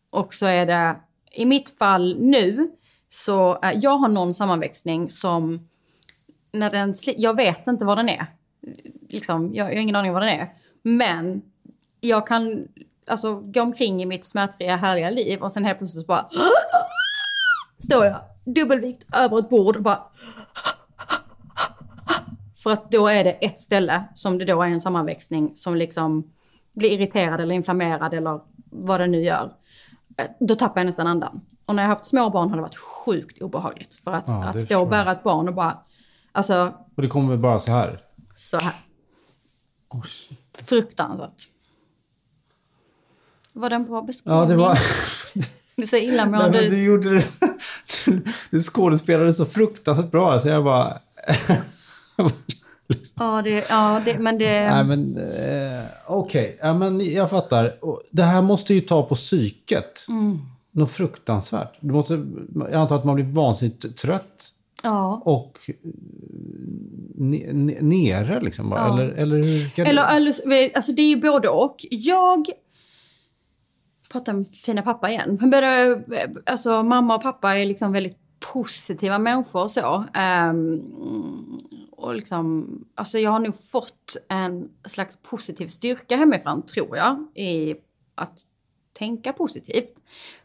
[0.10, 0.96] Och så är det,
[1.32, 2.68] i mitt fall nu,
[3.10, 5.70] så eh, jag har någon sammanväxning som,
[6.52, 8.26] när den jag vet inte vad den är.
[9.10, 10.54] Liksom, jag, jag har ingen aning vad den är.
[10.82, 11.42] Men
[12.08, 12.68] jag kan
[13.08, 16.28] alltså, gå omkring i mitt smärtfria härliga liv och sen helt plötsligt bara
[17.84, 20.04] står jag dubbelvikt över ett bord och bara
[22.64, 26.32] för att då är det ett ställe som det då är en sammanväxning som liksom
[26.74, 28.40] blir irriterad eller inflammerad eller
[28.70, 29.52] vad det nu gör.
[30.40, 31.42] Då tappar jag nästan andan.
[31.66, 33.96] Och när jag haft små barn har det varit sjukt obehagligt.
[34.04, 35.78] För att, Ja, att stå och bära ett barn och bara,
[36.32, 38.00] alltså Och det kommer bara så här?
[38.36, 38.74] så här.
[40.64, 41.48] Fruktansvärt.
[43.56, 44.40] Var det en bra beskrivning?
[44.42, 44.80] Ja, det var...
[45.78, 46.72] Du ser illamående ut.
[46.72, 47.26] du gjorde det...
[48.52, 50.98] Du, skådespelade så fruktansvärt bra, så jag bara...
[53.16, 54.70] Ja, det, ja det, men det...
[54.70, 55.18] Nej, men...
[55.18, 57.74] Eh, Okej, ja, men jag fattar.
[58.12, 60.06] Det här måste ju ta på psyket.
[60.10, 60.40] Mm.
[60.72, 61.78] Något fruktansvärt.
[61.80, 64.52] Du måste, jag antar att man blir vansinnigt trött
[64.84, 65.22] ja.
[65.26, 65.76] och eh,
[67.16, 68.72] ne, ne, nere liksom.
[68.72, 68.94] Ja.
[68.94, 69.70] Eller, eller hur?
[69.70, 71.86] Kan Eller, eller, alltså det är ju både och.
[71.90, 72.50] Jag
[74.16, 75.38] pratar med fina pappa igen.
[75.42, 76.02] Men både,
[76.46, 78.18] alltså, mamma och pappa är liksom väldigt
[78.54, 80.06] positiva människor och så.
[80.14, 80.82] Ehm,
[81.92, 87.76] och liksom, alltså jag har nog fått en slags positiv styrka hemifrån, tror jag, i
[88.16, 88.40] att
[88.98, 89.94] tänka positivt.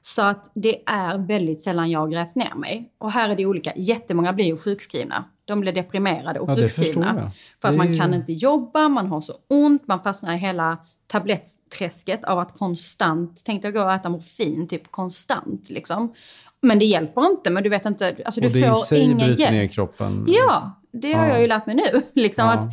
[0.01, 2.93] Så att det är väldigt sällan jag grävt ner mig.
[2.99, 5.25] Och här är det olika, jättemånga blir ju sjukskrivna.
[5.45, 7.31] De blir deprimerade och Ja, sjukskrivna.
[7.63, 10.79] För att man kan inte jobba, man har så ont, man fastnar i hela
[11.11, 16.15] tabletträsket av att konstant, tänkte jag gå och äta morfin typ konstant liksom.
[16.63, 19.01] Men det hjälper inte, men du vet inte, alltså du och det i får sig
[19.01, 19.53] ingen bryter hjälp.
[19.53, 20.25] ner kroppen.
[20.29, 21.31] Ja, det har Ja.
[21.33, 22.01] jag ju lärt mig nu.
[22.23, 22.53] Liksom Ja.
[22.53, 22.65] att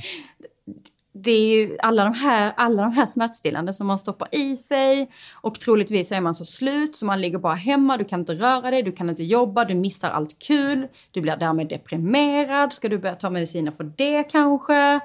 [1.23, 5.10] det är ju alla de, här, alla de här smärtstillande som man stoppar i sig
[5.41, 8.71] och troligtvis är man så slut så man ligger bara hemma, du kan inte röra
[8.71, 12.97] dig, du kan inte jobba, du missar allt kul, du blir därmed deprimerad, ska du
[12.97, 14.99] börja ta mediciner för det kanske?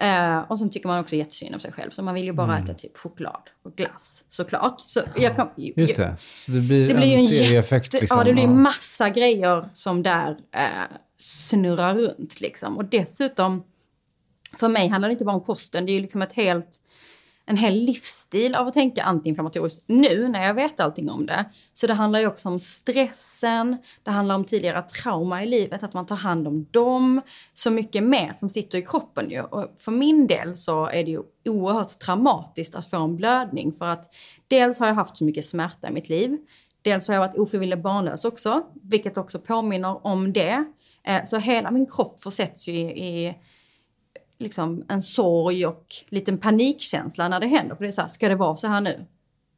[0.00, 2.52] Eh, och sen tycker man också jättesynd om sig själv så man vill ju bara
[2.52, 2.64] Mm.
[2.64, 4.74] äta typ choklad och glass såklart.
[4.80, 6.16] Så jag kan, Just det.
[6.32, 7.92] Så det blir, det blir en en serieeffekt.
[7.92, 8.18] liksom.
[8.18, 8.50] Ja, det blir Ja.
[8.50, 12.76] massa grejer som där eh, snurrar runt liksom.
[12.76, 13.64] Och dessutom,
[14.56, 16.82] för mig handlar det inte bara om kosten, det är ju liksom ett helt,
[17.46, 21.44] en hel livsstil av att tänka antiinflammatoriskt nu när jag vet allting om det.
[21.72, 25.94] Så det handlar ju också om stressen, det handlar om tidigare trauma i livet, att
[25.94, 27.20] man tar hand om dem.
[27.54, 29.40] Så mycket mer som sitter i kroppen ju.
[29.40, 33.86] Och för min del så är det ju oerhört traumatiskt att få en blödning för
[33.86, 34.04] att
[34.48, 36.38] dels har jag haft så mycket smärta i mitt liv.
[36.82, 40.64] Dels har jag varit ofrivilligt barnlös också, vilket också påminner om det.
[41.04, 43.34] Eh, så hela min kropp försätts ju i, i
[44.38, 47.74] liksom en sorg och liten panikkänsla när det händer.
[47.74, 49.06] För det är så här, ska det vara så här nu?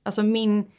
[0.02, 0.70] Alltså min,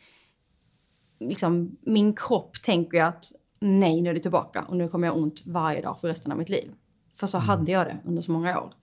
[1.20, 3.26] liksom, min kropp tänker ju att
[3.60, 6.38] nej, nu är det tillbaka och nu kommer jag ont varje dag för resten av
[6.38, 6.72] mitt liv.
[7.16, 8.74] För så hade jag det under så många år.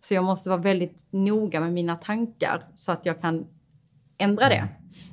[0.00, 3.46] Så jag måste vara väldigt noga med mina tankar så att jag kan
[4.18, 4.68] ändra det.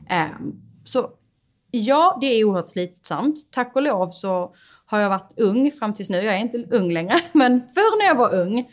[0.10, 1.10] Ehm, så
[1.72, 3.52] ja, det är oerhört slitsamt.
[3.52, 6.18] Tack och lov så har jag varit ung fram tills nu.
[6.18, 8.70] Jag är inte ung längre, men förr när jag var ung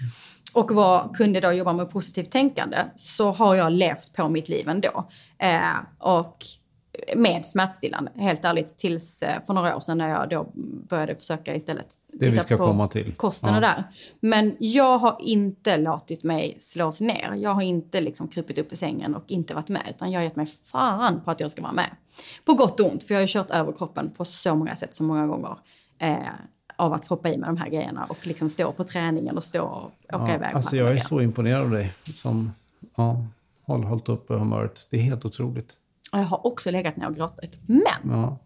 [0.54, 4.68] och var, kunde då jobba med positivt tänkande så har jag levt på mitt liv
[4.68, 5.08] ändå.
[5.38, 6.36] Eh, och
[7.16, 10.46] med smärtstillande, helt ärligt, tills eh, för några år sedan när jag då
[10.88, 13.12] började försöka istället Det vi titta ska på komma till.
[13.16, 13.60] kosten Ja.
[13.60, 13.84] där.
[14.20, 17.34] Men jag har inte låtit mig slås ner.
[17.36, 19.82] Jag har inte liksom krupit upp i sängen och inte varit med.
[19.90, 21.90] Utan jag har gett mig fan på att jag ska vara med.
[22.44, 24.94] På gott och ont, för jag har ju kört över kroppen på så många sätt,
[24.94, 25.56] så många gånger.
[25.98, 26.16] Eh,
[26.78, 29.62] av att kroppa i med de här grejerna och liksom stå på träningen och stå
[29.64, 29.92] och åka
[30.28, 30.54] Ja, iväg.
[30.54, 32.50] alltså jag är så imponerad av dig som
[32.96, 33.24] ja,
[33.66, 34.86] har hållit uppe humöret.
[34.90, 35.76] Det är helt otroligt.
[36.12, 37.58] Jag har också legat ner och gråtit.
[37.66, 38.38] Men Ja.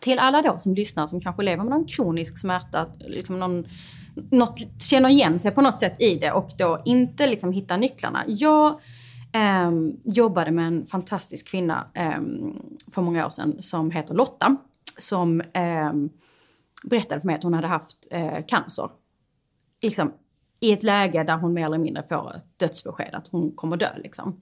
[0.00, 3.66] till alla då som lyssnar som kanske lever med någon kronisk smärta, liksom någon,
[4.30, 8.24] något, känner igen sig på något sätt i det och då inte liksom hittar nycklarna.
[8.26, 8.80] Jag
[9.32, 12.52] ehm, jobbade med en fantastisk kvinna ehm,
[12.92, 14.56] för många år sedan som heter Lotta.
[14.98, 16.10] Som ehm,
[16.84, 18.90] berättade för mig att hon hade haft eh, cancer.
[19.82, 20.12] Liksom,
[20.60, 23.88] I ett läge där hon mer eller mindre får ett dödsbesked att hon kommer dö.
[23.96, 24.40] Liksom.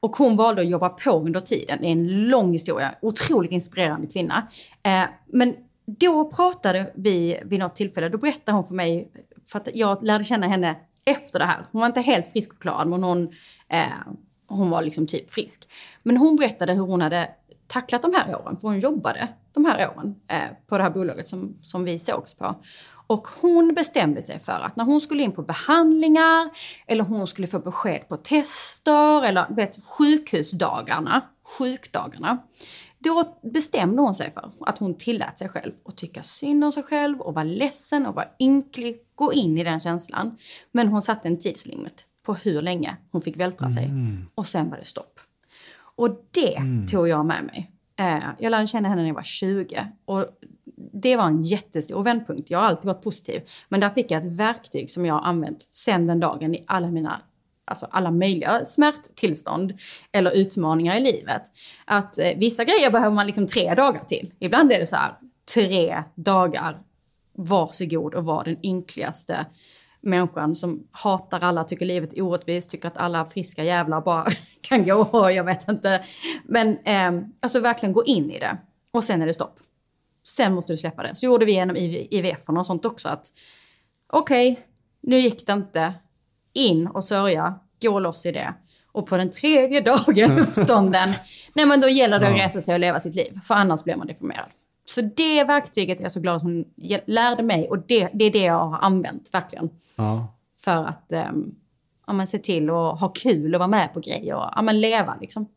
[0.00, 1.78] Och hon valde att jobba på under tiden.
[1.80, 2.94] Det är en lång historia.
[3.02, 4.48] Otroligt inspirerande kvinna.
[4.82, 5.54] Eh, men
[5.86, 9.12] då pratade vi vid något tillfälle, då berättade hon för mig,
[9.46, 11.64] för att jag lärde känna henne efter det här.
[11.72, 13.28] Hon var inte helt friskförklarad, men hon,
[13.68, 13.86] eh,
[14.46, 15.68] hon var liksom typ frisk.
[16.02, 17.30] Men hon berättade hur hon hade
[17.66, 21.28] tacklat de här åren, för hon jobbade de här åren eh, på det här bolaget
[21.28, 22.54] som, som vi sågs på.
[23.06, 26.48] Och hon bestämde sig för att när hon skulle in på behandlingar
[26.86, 31.20] eller hon skulle få besked på tester eller vet, sjukhusdagarna,
[31.58, 32.38] sjukdagarna.
[32.98, 36.82] Då bestämde hon sig för att hon tillät sig själv att tycka synd om sig
[36.82, 40.38] själv och vara ledsen och vara ynklig, gå in i den känslan.
[40.72, 43.90] Men hon satte en tidslimit på hur länge hon fick vältra sig.
[44.34, 45.20] Och sen var det stopp.
[45.78, 47.70] Och det tog jag med mig.
[47.96, 49.86] Eh, jag lärde känna henne när jag var 20.
[50.04, 50.26] Och
[50.92, 52.50] det var en jättestor vändpunkt.
[52.50, 53.42] Jag har alltid varit positiv.
[53.68, 56.90] Men där fick jag ett verktyg som jag har använt sedan den dagen i alla
[56.90, 57.20] mina
[57.68, 59.78] Alltså alla möjliga smärttillstånd
[60.12, 61.42] eller utmaningar i livet.
[61.84, 64.32] Att eh, vissa grejer behöver man liksom tre dagar till.
[64.38, 65.14] Ibland är det så här,
[65.54, 66.78] tre dagar,
[67.32, 69.46] varsågod och var den ynkligaste
[70.06, 74.26] människan som hatar alla, tycker livet är orättvist, tycker att alla friska jävlar bara
[74.60, 76.04] kan gå och jag vet inte.
[76.44, 78.56] Men eh, alltså verkligen gå in i det.
[78.90, 79.58] Och sen är det stopp.
[80.24, 81.14] Sen måste du släppa det.
[81.14, 83.26] Så gjorde vi genom IV IVF och sånt också att
[84.06, 84.60] okej,
[85.00, 85.94] nu gick det inte.
[86.52, 88.54] In och sörja, gå loss i det.
[88.92, 91.08] Och på den tredje dagen, uppstånden,
[91.54, 93.40] nej men då gäller det att resa sig och leva sitt liv.
[93.44, 94.50] För annars blir man deprimerad.
[94.84, 96.64] Så det verktyget är jag så glad att hon
[97.06, 99.70] lärde mig och det, det är det jag har använt verkligen.
[99.96, 100.38] Ja.
[100.64, 101.54] För att um,
[102.06, 104.80] ja, men se till att ha kul och vara med på grejer och ja, men
[104.80, 105.48] leva liksom.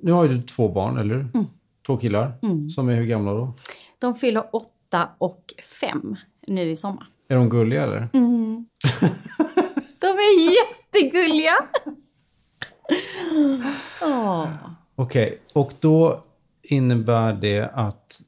[0.00, 1.28] Nu har du två barn, eller hur?
[1.34, 1.46] Mm.
[1.86, 2.32] Två killar.
[2.68, 3.54] Som är hur gamla då?
[3.98, 7.08] De fyller åtta och fem nu i sommar.
[7.28, 8.08] Är de gulliga eller?
[10.00, 11.54] De är jättegulliga!
[14.02, 14.48] Åh.
[14.94, 16.24] Okej, och då
[16.62, 18.20] innebär det att...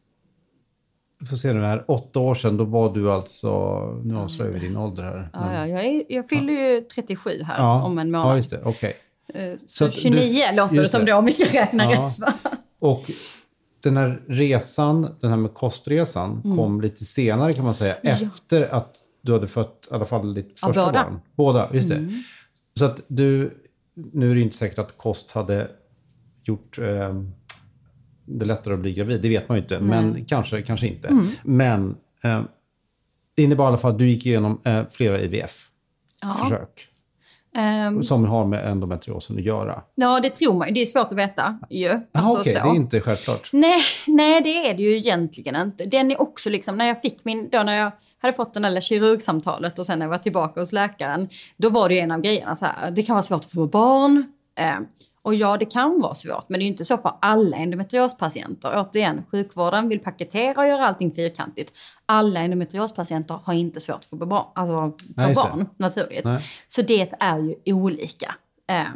[1.30, 1.84] Får se nu här.
[1.88, 3.78] Åtta år sedan, då var du alltså...
[4.04, 5.30] Nu avslöjar vi din ålder här.
[5.32, 8.36] Ja, ja, jag, är, jag fyller ju 37 här Ja, om en Ja, månad.
[8.36, 8.60] just det.
[8.64, 8.96] Okej.
[9.34, 11.90] Eh, Så Så att du- 29 låter det som då om vi ska räkna Ja.
[11.90, 12.18] rätt.
[12.18, 12.32] Va?
[12.78, 13.10] Och
[13.82, 16.56] den här resan, den här med kostresan, Mm.
[16.56, 17.94] kom lite senare kan man säga.
[17.94, 21.00] Efter att du hade fött i alla fall ditt Ja, första båda.
[21.00, 21.12] Mm.
[21.12, 21.22] barn.
[21.36, 21.70] Båda.
[21.72, 22.08] Just det.
[22.78, 23.58] Så att du...
[24.12, 25.70] Nu är det inte säkert att kost hade
[26.44, 27.22] gjort eh,
[28.28, 29.20] det lättare att bli gravid.
[29.20, 29.80] Det vet man ju inte.
[29.80, 31.08] Men kanske, kanske inte.
[31.08, 31.26] Mm.
[31.42, 32.42] Men eh,
[33.34, 36.88] det innebar i alla fall att du gick igenom eh, flera IVF-försök.
[37.56, 39.82] Ehm, Som har med endometriosen att göra.
[39.94, 40.74] ja, det tror man ju.
[40.74, 42.00] Det är svårt att veta ju.
[42.12, 42.52] Alltså, okej.
[42.52, 42.58] så.
[42.58, 43.50] Det är inte självklart.
[43.52, 45.84] Nej, nej, det är det ju egentligen inte.
[45.84, 48.80] Den är också liksom, när jag fick min, då när jag hade fått den där
[48.80, 52.20] kirurgsamtalet och sen när jag var tillbaka hos läkaren, då var det ju en av
[52.20, 54.32] grejerna så här, det kan vara svårt att få barn.
[54.58, 54.78] Eh,
[55.28, 58.72] och ja, det kan vara svårt, men det är inte så för alla endometriospatienter.
[58.76, 61.72] Återigen, sjukvården vill paketera och göra allting fyrkantigt.
[62.06, 66.24] Alla endometriospatienter har inte svårt få barn, alltså få Nej, barn naturligt.
[66.24, 66.42] Nej.
[66.68, 68.34] Så det är ju olika.
[68.70, 68.86] Eh,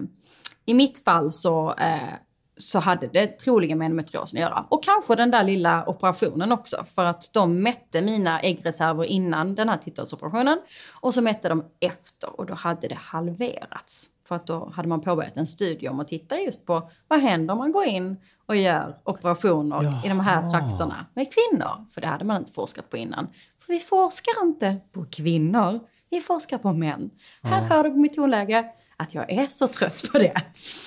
[0.64, 2.14] I mitt fall så, eh,
[2.57, 4.66] så hade det troligen med endometriosen att göra.
[4.68, 6.85] Och kanske den där lilla operationen också.
[6.95, 10.61] För att de mätte mina äggreserver innan den här titthålsoperationen.
[11.01, 14.09] Och så mätte de efter och då hade det halverats.
[14.33, 17.53] För att då hade man påbörjat en studie om att titta just på vad händer
[17.53, 18.16] om man går in
[18.47, 21.87] och gör operationer i de här trakterna med kvinnor.
[21.90, 23.29] För det hade man inte forskat på innan.
[23.66, 27.11] För vi forskar inte på kvinnor, vi forskar på män.
[27.42, 28.64] Här hör du på mitt tonläge
[28.97, 30.35] att jag är så trött på det.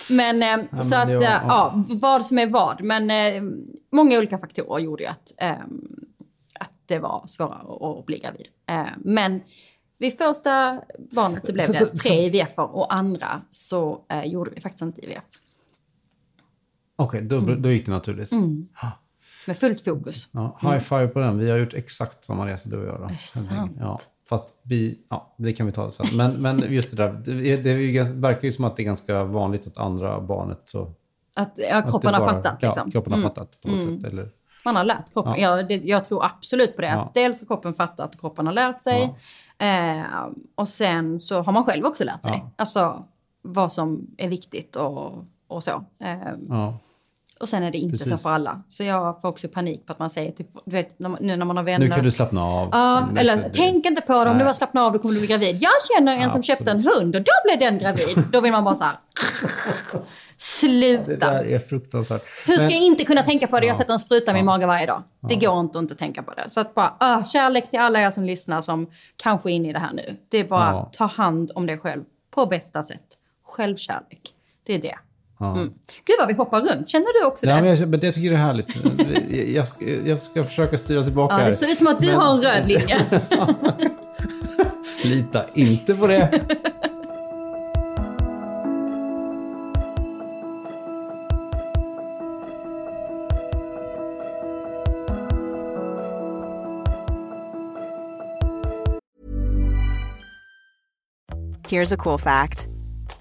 [0.09, 2.83] Men, eh, så men att, det eh, ja, vad som är vad.
[2.83, 3.43] Men eh,
[3.91, 5.51] många olika faktorer gjorde ju att, eh,
[6.59, 8.47] att det var svårare att bli gravid.
[8.69, 9.41] Eh, men
[9.97, 10.81] vid första
[11.11, 14.81] barnet så blev Så- det så- tre IVF och andra så eh, gjorde vi faktiskt
[14.81, 15.23] inte IVF.
[16.95, 17.61] Okej, då, Mm.
[17.61, 18.31] då gick det naturligt.
[19.47, 20.29] Med fullt fokus.
[20.31, 21.37] Ja, high five på den.
[21.37, 22.99] Vi har gjort exakt samma resa du och jag.
[22.99, 23.03] Då.
[23.05, 23.77] Enkelt.
[23.79, 26.05] Ja, fast vi, ja, det kan vi ta sen.
[26.13, 28.85] Men, men just det där, det, det ju, ganska- verkar ju som att det är
[28.85, 30.93] ganska vanligt att andra barnet så...
[31.33, 32.61] Att ja, kroppen det har fattat.
[32.61, 32.83] Liksom.
[32.85, 34.03] Ja, kroppen har fattat på något sätt.
[34.03, 34.29] Eller,
[34.65, 35.33] Man har lärt kroppen.
[35.37, 35.63] Ja.
[35.63, 36.87] det, jag tror absolut på det.
[36.87, 37.11] Ja.
[37.13, 39.15] Dels har kroppen fattat kroppen har lärt sig.
[39.57, 42.33] Eh, och sen så har man själv också lärt sig.
[42.43, 42.51] Ja.
[42.55, 43.03] Alltså
[43.41, 45.85] vad som är viktigt och, och så.
[45.99, 46.17] Eh,
[46.49, 46.77] ja.
[47.39, 48.09] Och sen är det inte Precis.
[48.11, 48.61] så för alla.
[48.69, 51.35] Så jag får också panik på att man säger till, du vet, när man, nu
[51.35, 51.87] när man har vänner.
[51.87, 52.69] Nu kan du slappna av.
[52.71, 54.19] Ja, Men eller det- tänk inte på det.
[54.19, 54.37] Om Nej.
[54.37, 55.57] du bara slappnar av då kommer du bli gravid.
[55.61, 58.23] Jag känner en som köpte en hund och då blev den gravid.
[58.31, 58.93] Då vill man bara så här.
[60.37, 61.15] Det Sluta.
[61.31, 62.21] där är fruktansvärt.
[62.47, 63.65] Hur ska Men- jag inte kunna tänka på det?
[63.65, 65.03] Jag sätter en spruta i min mage varje dag.
[65.29, 66.49] Det går inte att inte tänka på det.
[66.49, 69.73] Så att bara, ah, kärlek till alla er som lyssnar som kanske är inne i
[69.73, 70.17] det här nu.
[70.29, 70.89] Det är bara Ja.
[70.91, 73.05] ta hand om dig själv på bästa sätt.
[73.45, 74.21] Självkärlek.
[74.65, 74.95] Det är det.
[75.39, 75.53] Ja.
[75.53, 75.73] Mm.
[76.05, 76.87] Gud vad vi hoppar runt.
[76.87, 77.51] Känner du också det?
[77.51, 78.75] Ja, men jag, men jag tycker det är härligt.
[79.53, 82.33] Jag ska, jag ska försöka styra tillbaka Ja, det ser ut som att du har
[82.33, 83.01] en röd linje.
[85.03, 86.41] Lita inte på det.
[101.67, 102.67] Here's a cool fact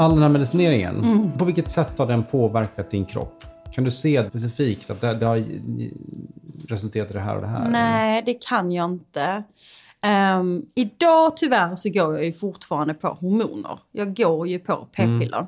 [0.00, 1.32] All den här medicineringen, Mm.
[1.32, 3.44] på vilket sätt har den påverkat din kropp?
[3.72, 5.44] Kan du se specifikt att det, det har
[6.68, 7.68] resulterat i det här och det här?
[7.70, 9.42] Nej, det kan jag inte.
[10.02, 13.78] Ehm, idag tyvärr så går jag ju fortfarande på hormoner.
[13.92, 15.46] Jag går ju på p-piller.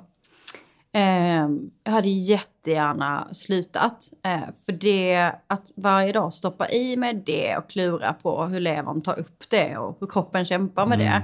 [0.95, 1.49] Eh,
[1.85, 4.05] jag hade jättegärna slutat.
[4.25, 9.03] Eh, för det, att varje dag stoppa i mig det och klura på hur levern
[9.03, 11.23] tar upp det och hur kroppen kämpar med det.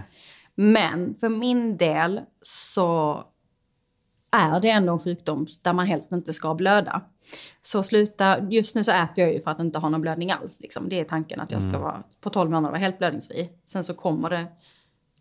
[0.61, 3.25] Men för min del så
[4.31, 7.03] är det ändå en sjukdom där man helst inte ska blöda.
[7.61, 10.61] Så sluta, just nu så äter jag ju för att inte ha någon blödning alls.
[10.61, 10.88] Liksom.
[10.88, 13.51] Det är tanken att jag ska vara på 12 månader vara helt blödningsfri.
[13.64, 14.47] Sen så kommer det,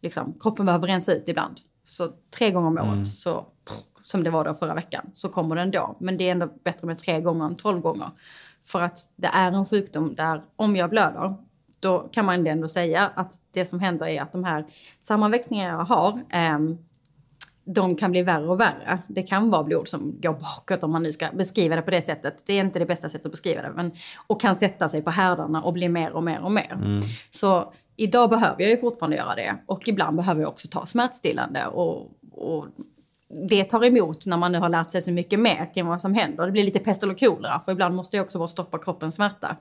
[0.02, 1.60] liksom, kroppen behöver rensa ut ibland.
[1.84, 3.45] Så tre gånger om året, så,
[4.04, 5.97] som det var då förra veckan, så kommer den då.
[6.00, 8.10] Men det är ändå bättre med tre gånger än 12 gånger.
[8.65, 11.36] För att det är en sjukdom där om jag blöder,
[11.79, 14.65] då kan man ändå säga att det som händer är att de här
[15.01, 16.77] sammanväxningarna jag har, ehm,
[17.65, 18.99] de kan bli värre och värre.
[19.07, 22.01] Det kan vara blod som går bakåt om man nu ska beskriva det på det
[22.01, 22.43] sättet.
[22.45, 23.71] Det är inte det bästa sättet att beskriva det.
[23.75, 23.91] Men,
[24.27, 26.77] och kan sätta sig på härdarna och bli mer och mer och mer.
[27.29, 29.55] Så idag behöver jag ju fortfarande göra det.
[29.65, 31.67] Och ibland behöver jag också ta smärtstillande.
[31.67, 32.65] Och, och
[33.49, 36.13] det tar emot när man nu har lärt sig så mycket mer kring vad som
[36.13, 36.45] händer.
[36.45, 37.59] Det blir lite pest eller kolera.
[37.59, 39.57] För ibland måste jag också bara stoppa kroppens smärta.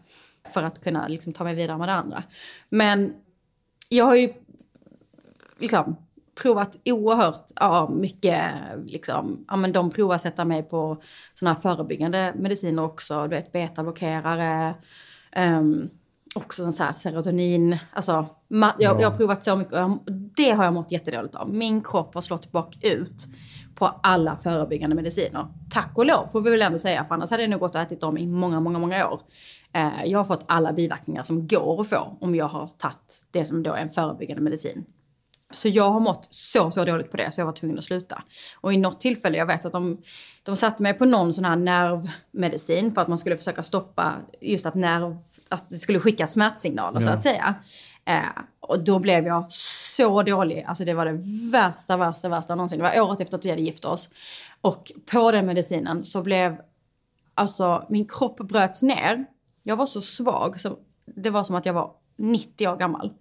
[0.52, 2.22] För att kunna liksom, ta mig vidare med det andra.
[2.68, 3.14] Men
[3.88, 4.32] jag har ju
[5.59, 5.96] liksom,
[6.42, 8.52] provat oerhört ja, mycket.
[8.87, 11.02] Liksom, ja, men de provar att sätta mig på
[11.35, 13.22] såna här förebyggande mediciner också.
[13.22, 14.74] Du vet betablockerare.
[15.37, 15.90] Um,
[16.35, 17.78] också så här serotonin.
[17.92, 19.74] Alltså, jag, jag har provat så mycket.
[19.74, 21.54] och Det har jag mått jättedåligt av.
[21.54, 23.26] Min kropp har slått bakut
[23.74, 25.46] på alla förebyggande mediciner.
[25.70, 27.04] Tack och lov får vi väl ändå säga.
[27.04, 29.20] För annars hade jag nog gått och ätit dem i många, många, många år.
[29.77, 33.45] Eh, jag har fått alla biverkningar som går att få om jag har tagit det
[33.45, 34.85] som då är en förebyggande medicin.
[35.51, 38.23] Så jag har mått så, så dåligt på det så jag var tvungen att sluta.
[38.61, 40.03] Och i något tillfälle, jag vet att de,
[40.43, 44.67] de satte mig på någon sån här nervmedicin för att man skulle försöka stoppa just
[44.67, 45.17] att nerv,
[45.49, 47.55] att det skulle skicka smärtsignaler så att säga.
[48.05, 49.53] Eh, och då blev jag
[49.97, 51.19] så dålig, alltså det var det
[51.53, 52.79] värsta, värsta, värsta någonsin.
[52.79, 54.09] Det var året efter att vi hade gift oss.
[54.61, 56.57] Och på den medicinen så blev,
[57.35, 59.27] alltså min kropp bröts ner.
[59.66, 60.79] Jag var så svag, så
[61.16, 63.12] det var som att jag var 90 år gammal.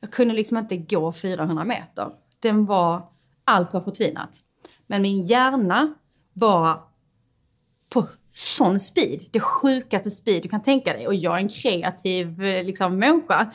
[0.00, 2.08] Jag kunde liksom inte gå 400 meter.
[2.40, 3.02] Den var,
[3.44, 4.38] allt var förtvinat.
[4.86, 5.94] Men min hjärna
[6.32, 6.82] var
[7.88, 9.20] på sån speed.
[9.30, 11.06] Det sjukaste speed du kan tänka dig.
[11.06, 13.50] Och jag är en kreativ eh, liksom, människa.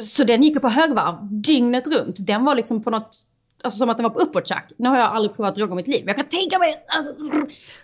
[0.00, 2.26] Så den gick på högvarv dygnet runt.
[2.26, 3.18] Den var liksom på något,
[3.62, 4.72] alltså som att den var på uppåttjack.
[4.76, 6.04] Nu har jag aldrig provat droger i mitt liv.
[6.06, 7.12] Jag kan tänka mig, alltså,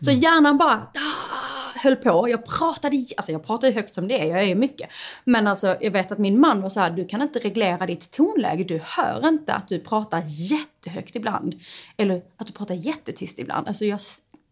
[0.01, 1.56] så hjärnan bara ah,
[1.87, 2.29] höll på.
[2.29, 4.90] Jag pratade, alltså jag pratar ju högt som det är, jag är ju mycket.
[5.25, 8.11] Men alltså jag vet att min man var så här, du kan inte reglera ditt
[8.11, 8.64] tonläge.
[8.64, 11.55] Du hör inte att du pratar jättehögt ibland.
[11.96, 13.68] Eller att du pratar jättetyst ibland.
[13.68, 14.01] Alltså jag,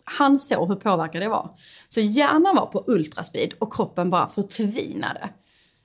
[0.05, 1.51] han såg hur påverkad det var.
[1.89, 5.29] Så hjärnan var på ultraspeed och kroppen bara förtvinade.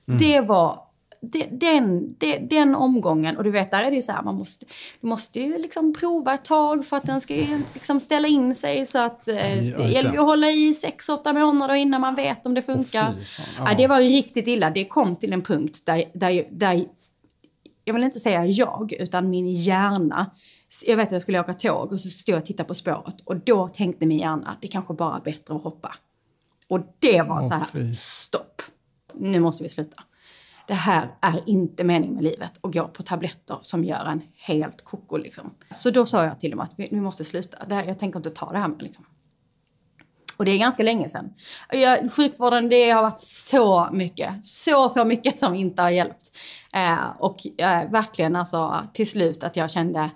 [0.06, 0.89] Det var
[1.22, 4.34] det, den, det, den omgången, och du vet där är det ju så här, man
[4.34, 4.66] måste,
[5.00, 8.54] du måste ju liksom prova ett tag för att den ska ju liksom ställa in
[8.54, 12.00] sig så att eh, Ja, det gäller ju att hålla i sex åtta månader innan
[12.00, 13.14] man vet om det funkar.
[13.18, 13.74] fy fan, ja.
[13.76, 14.70] det var riktigt illa.
[14.70, 16.84] Det kom till en punkt där, där, där
[17.84, 20.30] jag vill inte säga jag, utan min hjärna.
[20.86, 23.20] Jag vet att jag skulle åka tåg och så stod jag och tittade på spåret
[23.24, 25.94] och då tänkte min hjärna, det kanske bara är bättre att hoppa.
[26.68, 27.92] Och det var så här, fy.
[27.92, 28.62] stopp.
[29.14, 30.02] Nu måste vi sluta.
[30.70, 34.84] Det här är inte meningen med livet att gå på tabletter som gör en helt
[34.84, 35.54] koko liksom.
[35.70, 37.64] Så då sa jag till dem att vi, vi måste sluta.
[37.66, 39.04] Det här, jag tänker inte ta det här med liksom.
[40.36, 41.34] Och det är ganska länge sedan.
[41.72, 46.36] Jag, sjukvården, det har varit så mycket, så, så mycket som inte har hjälpt.
[46.74, 50.10] Eh, och eh, verkligen alltså till slut att jag kände,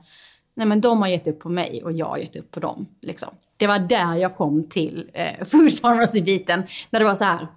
[0.55, 2.87] nej men de har gett upp på mig och jag har gett upp på dem.
[3.03, 3.35] Liksom.
[3.57, 6.63] Det var där jag kom till eh, food pharmacy-biten.
[6.91, 7.49] När det var så här,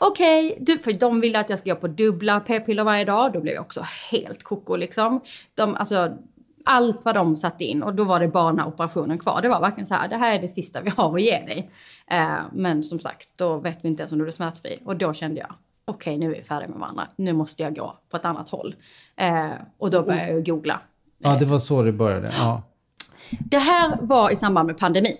[0.00, 3.32] okej, du- för de ville att jag ska gå på dubbla p-piller varje dag.
[3.32, 3.80] Då blev jag också
[4.10, 5.20] helt koko liksom.
[5.54, 6.16] De, alltså,
[6.64, 9.42] allt vad de satte in och då var det bara den här operationen kvar.
[9.42, 11.70] Det var verkligen så här, det här är det sista vi har att ge dig.
[12.10, 14.78] Eh, men som sagt, då vet vi inte ens om du är smärtfri.
[14.84, 15.54] Och då kände jag,
[15.84, 17.08] okej nu är vi färdiga med varandra.
[17.16, 18.74] Nu måste jag gå på ett annat håll.
[19.16, 19.46] Eh,
[19.78, 20.80] och då började jag googla.
[21.18, 22.32] Ja, det var så det började.
[22.38, 22.62] Ja.
[23.30, 25.16] Det här var i samband med pandemin.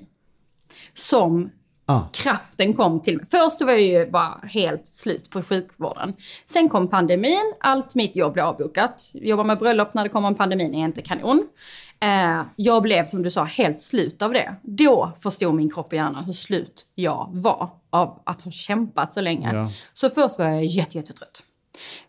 [0.95, 1.51] Som
[1.87, 2.09] Ja.
[2.12, 3.27] kraften kom till mig.
[3.27, 6.14] Först var jag ju bara helt slut på sjukvården.
[6.46, 9.11] Sen kom pandemin, allt mitt jobb blev avbokat.
[9.14, 11.49] Jobba med bröllop när det kommer en pandemin är inte kanon.
[12.01, 14.55] Eh, jag blev som du sa helt slut av det.
[14.62, 19.20] Då förstod min kropp och hjärna hur slut jag var av att ha kämpat så
[19.20, 19.55] länge.
[19.55, 19.70] Ja.
[19.93, 21.43] Så först var jag jätte, jättetrött.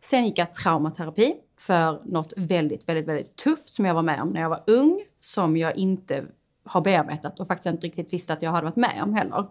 [0.01, 4.29] Sen gick jag traumaterapi för något väldigt, väldigt, väldigt tufft som jag var med om
[4.29, 5.03] när jag var ung.
[5.19, 6.25] Som jag inte
[6.67, 9.45] har bearbetat och faktiskt inte riktigt visste att jag hade varit med om heller.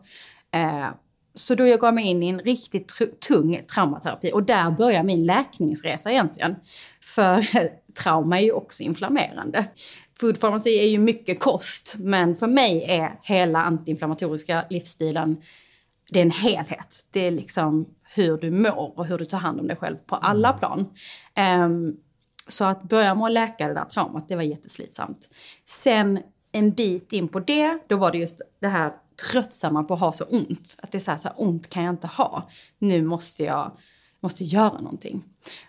[0.50, 0.88] Eh,
[1.34, 2.94] så då jag gav mig in i en riktigt
[3.28, 6.56] tung traumaterapi och där börjar min läkningsresa egentligen.
[7.00, 7.46] För
[8.02, 9.64] trauma är ju också inflammerande.
[10.20, 15.42] Food pharmacy är ju mycket kost, men för mig är hela antiinflammatoriska livsstilen,
[16.12, 17.06] det är en helhet.
[17.10, 20.16] Det är liksom hur du mår och hur du tar hand om dig själv på
[20.16, 20.86] alla plan.
[21.64, 21.96] Um,
[22.48, 25.28] så att börja med att läka det där traumat, det var jätteslitsamt.
[25.64, 26.20] Sen
[26.52, 28.92] en bit in på det, då var det just det här
[29.30, 30.76] tröttsamma på att ha så ont.
[30.82, 32.48] Att det är så här, så här ont kan jag inte ha.
[32.78, 33.72] Nu måste jag
[34.20, 35.24] måste göra någonting.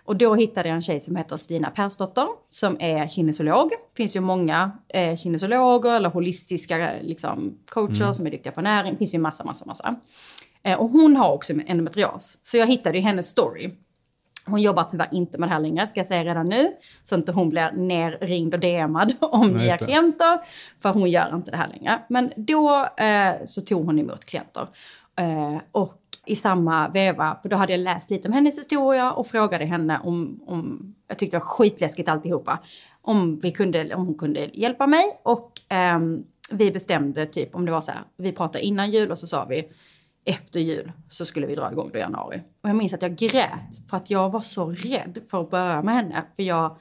[0.06, 3.70] Och då hittade jag en tjej som heter Stina Persdotter som är kinesolog.
[3.70, 8.14] Det finns ju många eh, kinesologer eller holistiska liksom, coacher mm.
[8.14, 8.92] som är duktiga på näring.
[8.92, 9.96] Det finns ju massa, massa, massa.
[10.64, 12.38] Eh, och hon har också endometrios.
[12.44, 13.70] Så jag hittade ju hennes story.
[14.48, 16.72] Hon jobbar tyvärr inte med det här längre, ska jag säga redan nu.
[17.04, 20.39] Så inte hon blir nerringd och DMad om nya klienter.
[20.80, 22.00] För hon gör inte det här längre.
[22.10, 24.68] Men då eh, så tog hon emot klienter.
[25.20, 29.28] Eh, och i samma veva, för då hade jag läst lite om hennes historia och
[29.28, 32.60] frågade henne om, om jag tyckte det var skitläskigt alltihopa,
[33.02, 35.04] om, vi kunde, om hon kunde hjälpa mig.
[35.24, 36.00] Och eh,
[36.52, 39.45] vi bestämde typ, om det var så här, vi pratade innan jul och så sa
[39.45, 39.70] vi
[40.28, 42.42] efter jul så skulle vi dra igång då i januari.
[42.62, 45.82] Och jag minns att jag grät för att jag var så rädd för att börja
[45.82, 46.24] med henne.
[46.36, 46.78] För jag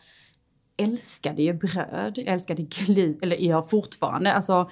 [0.77, 4.33] älskade ju bröd, jag älskade gluten, eller jag fortfarande.
[4.33, 4.71] Alltså,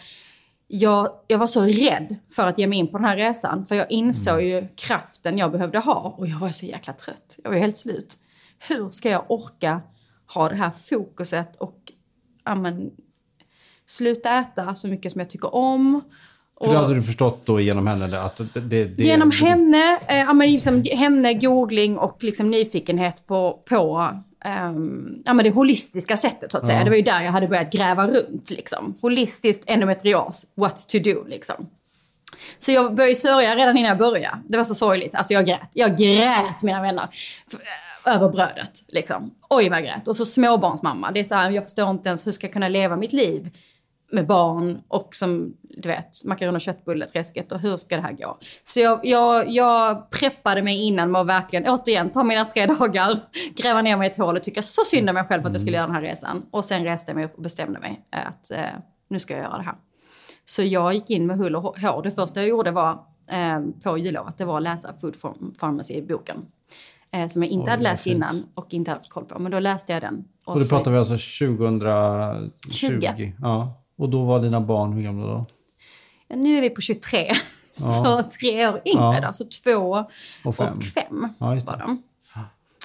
[0.66, 3.66] jag, jag var så rädd för att ge mig in på den här resan.
[3.66, 6.14] För jag insåg ju kraften jag behövde ha.
[6.18, 7.38] Och jag var så jäkla trött.
[7.44, 8.14] Jag var helt slut.
[8.68, 9.80] Hur ska jag orka
[10.34, 11.92] ha det här fokuset och
[12.42, 12.90] amen,
[13.86, 16.00] sluta äta så mycket som jag tycker om.
[16.60, 18.20] För det hade du förstått då genom henne?
[18.20, 24.10] Att det, det, det genom henne, eh, liksom, henne, googling och liksom nyfikenhet på, på
[24.68, 26.84] um, ja, men det holistiska sättet så att säga.
[26.84, 28.50] Det var ju där jag hade börjat gräva runt.
[28.50, 28.94] Liksom.
[29.00, 31.66] Holistiskt endometrios, what to do liksom.
[32.58, 34.38] Så jag började sörja redan innan jag började.
[34.48, 35.14] Det var så sorgligt.
[35.14, 35.70] Alltså jag grät.
[35.72, 37.08] Jag grät mina vänner.
[38.06, 39.34] Över brödet liksom.
[39.48, 40.08] Oj vad jag grät.
[40.08, 41.10] Och så småbarnsmamma.
[41.10, 43.50] Det är så här, jag förstår inte ens hur ska jag kunna leva mitt liv
[44.14, 48.38] med barn och som, du vet, makaroner och köttbulleträsket och hur ska det här gå?
[48.62, 53.18] Så jag, jag, jag preppade mig innan med att verkligen, återigen, ta mina tre dagar,
[53.56, 55.54] gräva ner mig i ett hål och tycka så synd om mig själv för att
[55.54, 56.42] jag skulle göra den här resan.
[56.50, 58.64] Och sen reste jag mig upp och bestämde mig att eh,
[59.08, 59.76] nu ska jag göra det här.
[60.44, 62.02] Så jag gick in med hull och hår.
[62.02, 62.90] Det första jag gjorde var
[63.28, 65.16] eh, på jullovet, det var att läsa Food
[65.60, 66.46] Pharmacy-boken.
[67.14, 69.38] Eh, som jag inte Oj, hade läst innan och inte haft koll på.
[69.38, 70.24] Men då läste jag den.
[70.46, 72.50] Och, och då pratar vi alltså 2020?
[72.70, 73.34] 20.
[73.40, 73.83] Ja.
[73.96, 75.46] Och då var dina barn hur gamla då?
[76.28, 77.32] Ja, nu är vi på 23.
[77.80, 78.22] Ja.
[78.22, 79.20] Så tre år yngre ja.
[79.26, 79.32] då.
[79.32, 80.04] Så två
[80.44, 82.02] och fem, och fem ja, var de.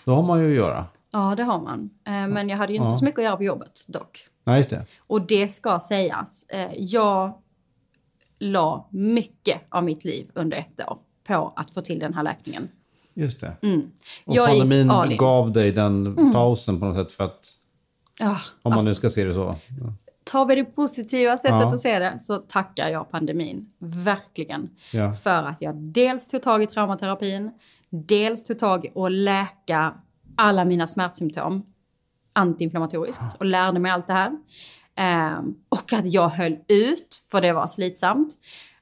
[0.05, 0.85] Då har man ju att göra.
[1.11, 1.89] Ja, det har man.
[2.07, 4.27] Eh, men jag hade ju inte så mycket att göra på jobbet dock.
[4.43, 4.85] Nej, just det.
[5.07, 6.43] Och det ska sägas.
[6.43, 7.33] Eh, jag
[8.39, 10.97] la mycket av mitt liv under ett år
[11.27, 12.69] på att få till den här läkningen.
[13.13, 13.57] Just det.
[13.61, 13.91] Mm.
[14.25, 16.31] Och jag pandemin gav dig den mm.
[16.31, 17.55] pausen på något sätt för att...
[18.19, 19.55] Ja, om man alltså, nu ska se det så
[20.31, 21.73] tar vi det positiva sättet ja.
[21.73, 23.69] att se det så tackar jag pandemin.
[23.79, 24.69] Verkligen.
[24.93, 25.13] Ja.
[25.13, 27.51] För att jag dels tog tag i traumaterapin,
[27.89, 29.93] dels tog tag i att läka
[30.35, 31.65] alla mina smärtsymptom
[32.33, 34.31] antiinflammatoriskt och lärde mig allt det här.
[35.37, 38.33] Um, och att jag höll ut, för det var slitsamt.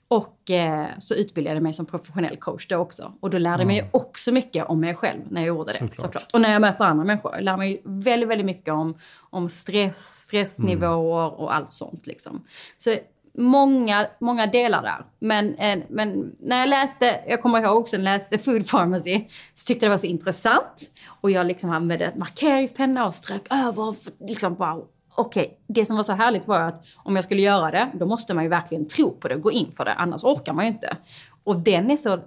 [0.09, 3.13] Och eh, så utbildade jag mig som professionell coach då också.
[3.19, 5.77] Och då lärde jag mig också mycket om mig själv när jag gjorde det.
[5.77, 5.95] Såklart.
[5.95, 6.29] såklart.
[6.33, 7.35] Och när jag möter andra människor.
[7.35, 8.97] Jag lär mig väldigt, väldigt mycket om,
[9.29, 11.39] om stress, stressnivåer mm.
[11.39, 12.07] och allt sånt.
[12.07, 12.43] Liksom.
[12.77, 12.95] Så
[13.37, 15.05] många, många delar där.
[15.19, 19.25] Men, eh, men när jag läste, jag kommer ihåg också när jag läste Food Pharmacy,
[19.53, 20.91] så tyckte jag det var så intressant.
[21.21, 23.95] Och jag liksom använde markeringspenna och strök över,
[24.27, 24.81] liksom bara
[25.17, 28.05] okej, okay, det som var så härligt var att om jag skulle göra det, då
[28.05, 30.65] måste man ju verkligen tro på det och gå in för det, annars orkar man
[30.65, 30.97] ju inte.
[31.43, 32.19] Och den är så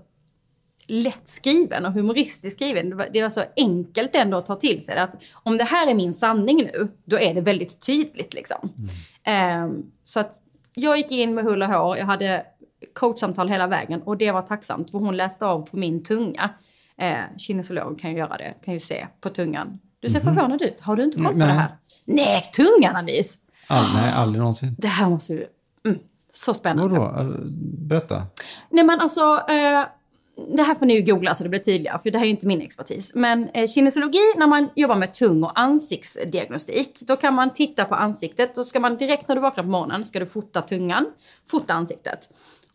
[0.87, 3.03] lätt skriven och humoristiskt skriven.
[3.13, 4.99] Det var så enkelt ändå att ta till sig.
[4.99, 8.73] Att om det här är min sanning nu, då är det väldigt tydligt liksom.
[9.25, 9.65] Mm.
[9.65, 10.41] Um, så att
[10.75, 11.97] jag gick in med hull och hår.
[11.97, 12.45] Jag hade
[12.93, 16.51] coachsamtal hela vägen och det var tacksamt för hon läste av på min tunga.
[16.97, 19.79] Eh, kinesolog kan ju göra det, kan ju se på tungan.
[20.01, 20.35] Du ser mm -hmm.
[20.35, 20.81] förvånad ut.
[20.81, 21.71] Har du inte koll på det här?
[22.15, 23.39] Nej, tunganalys!
[23.67, 24.77] All, nej, aldrig någonsin.
[24.79, 25.47] Det här måste du...
[25.85, 25.99] Mm,
[26.33, 26.99] så spännande.
[26.99, 27.05] Vadå?
[27.05, 27.39] Alltså,
[27.89, 28.23] berätta.
[28.71, 29.45] Nej men alltså...
[29.49, 29.85] Eh,
[30.57, 32.31] det här får ni ju googla så det blir tydligare, för det här är ju
[32.31, 33.11] inte min expertis.
[33.15, 37.95] Men eh, kinesologi, när man jobbar med tung och ansiktsdiagnostik, då kan man titta på
[37.95, 38.55] ansiktet.
[38.55, 41.07] Då ska man direkt när du vaknar på morgonen, ska du fota tungan,
[41.51, 42.29] fota ansiktet.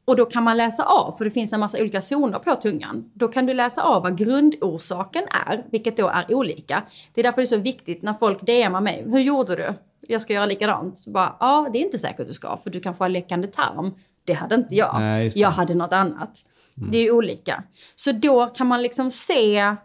[0.05, 3.11] Och då kan man läsa av, för det finns en massa olika zoner på tungan.
[3.13, 6.83] Då kan du läsa av vad grundorsaken är, vilket då är olika.
[7.13, 9.05] Det är därför det är så viktigt när folk DMar mig.
[9.07, 9.73] Hur gjorde du?
[10.07, 10.97] Jag ska göra likadant.
[10.97, 13.93] Så bara, ja, det är inte säkert du ska, för du kanske har läckande tarm.
[14.23, 14.95] Det hade inte jag.
[14.99, 16.45] Nej, jag hade något annat.
[16.77, 16.91] Mm.
[16.91, 17.63] Det är olika.
[17.95, 19.75] Så då kan man liksom se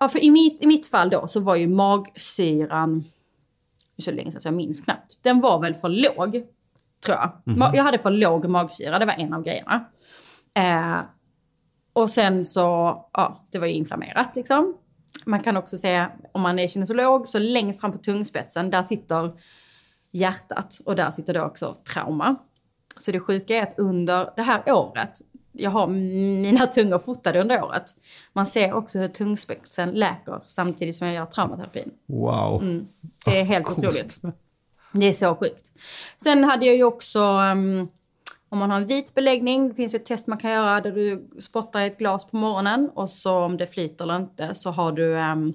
[0.00, 3.04] Ja, för i mitt, i mitt fall då så var ju magsyran,
[3.98, 6.46] så länge sedan så jag minns knappt, den var väl för låg,
[7.04, 7.30] tror jag.
[7.44, 9.84] Ma- Jag hade för låg magsyra, det var en av grejerna.
[10.54, 10.98] Eh,
[11.92, 12.60] och sen så,
[13.12, 14.74] ja, det var ju inflammerat liksom.
[15.24, 19.32] Man kan också se, om man är kinesolog, så längst fram på tungspetsen, där sitter
[20.12, 22.36] hjärtat och där sitter då också trauma.
[22.98, 25.18] Så det sjuka är att under det här året,
[25.52, 25.86] jag har
[26.42, 27.84] mina tungor fotade under året,
[28.32, 31.90] man ser också hur tungspetsen läker samtidigt som jag gör traumaterapin.
[32.06, 32.84] Wow.
[33.24, 33.78] Det är helt Coolt.
[33.78, 34.20] otroligt.
[34.92, 35.72] Det är så sjukt.
[36.16, 37.88] Sen hade jag ju också, um,
[38.48, 40.92] om man har en vit beläggning, det finns ju ett test man kan göra där
[40.92, 44.70] du spottar i ett glas på morgonen och så om det flyter eller inte så
[44.70, 45.54] har du, um,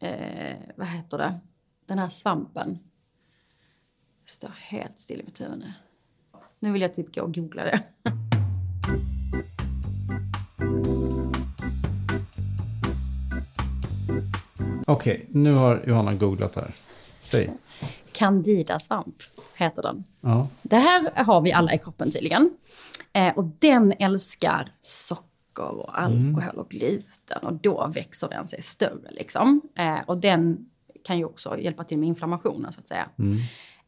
[0.00, 1.40] eh, vad heter det,
[1.86, 2.78] den här svampen.
[4.24, 5.72] Det står helt still i mitt huvud nu.
[6.58, 7.82] Nu vill jag typ gå och googla det.
[14.86, 16.70] Okej, nu har Johanna googlat här.
[17.18, 17.50] Säg.
[18.22, 19.16] Candidasvamp
[19.54, 20.04] heter den.
[20.20, 20.48] Ja.
[20.62, 22.50] Det här har vi alla i kroppen tydligen.
[23.12, 27.42] Eh, och den älskar socker och alkohol och gluten.
[27.42, 29.60] Och då växer den sig större liksom.
[29.78, 30.70] Eh, och den
[31.04, 33.08] kan ju också hjälpa till med inflammationen så att säga.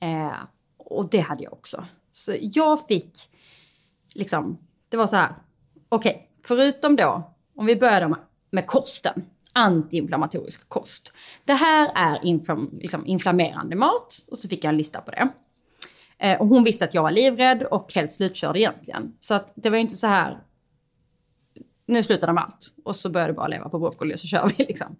[0.00, 0.36] Eh,
[0.76, 1.86] och det hade jag också.
[2.10, 3.18] Så jag fick,
[4.14, 4.58] liksom,
[4.88, 5.34] det var så här.
[5.88, 8.16] Okej, förutom då, om vi börjar
[8.50, 9.24] med kosten.
[9.54, 11.12] Antiinflammatorisk kost.
[11.44, 14.14] Det här är inflam, liksom, inflammerande mat.
[14.30, 15.28] Och så fick jag en lista på det.
[16.18, 19.12] Eh, och hon visste att jag var livrädd och helt slutkörd egentligen.
[19.20, 20.42] Så att det var ju inte så här,
[21.86, 24.52] nu slutar de allt och så börjar du bara leva på broccoli och så kör
[24.56, 24.96] vi liksom.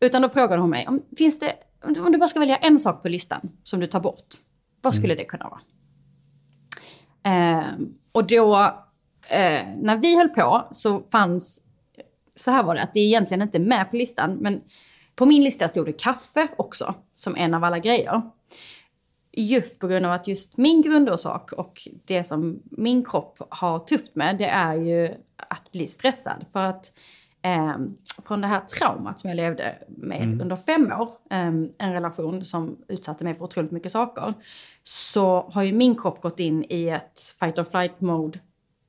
[0.00, 3.02] Utan då frågade hon mig, om, finns det, om du, bara ska välja en sak
[3.02, 4.26] på listan som du tar bort,
[4.80, 5.60] vad skulle det kunna vara?
[7.22, 7.66] Eh,
[8.12, 8.56] och då,
[9.28, 11.62] eh, när vi höll på så fanns,
[12.40, 14.60] så här var det, att det är egentligen inte med på listan, men
[15.14, 18.22] på min lista stod det kaffe också, som en av alla grejer.
[19.32, 24.14] Just på grund av att just min grundorsak och det som min kropp har tufft
[24.14, 26.44] med, det är ju att bli stressad.
[26.52, 26.92] För att
[27.42, 27.76] eh,
[28.26, 31.46] från det här traumat som jag levde med under fem år, eh,
[31.78, 34.34] en relation som utsatte mig för otroligt mycket saker,
[34.82, 38.38] så har ju min kropp gått in i ett fight or flight mode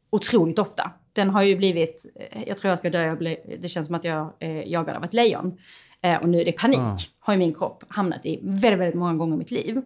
[0.09, 0.91] otroligt ofta.
[1.13, 3.95] Den har ju blivit, eh, jag tror jag ska dö, jag blir, det känns som
[3.95, 5.57] att jag är jagad av ett lejon.
[6.01, 9.13] Eh, och nu är det panik, har ju min kropp hamnat i väldigt, väldigt många
[9.13, 9.81] gånger i mitt liv.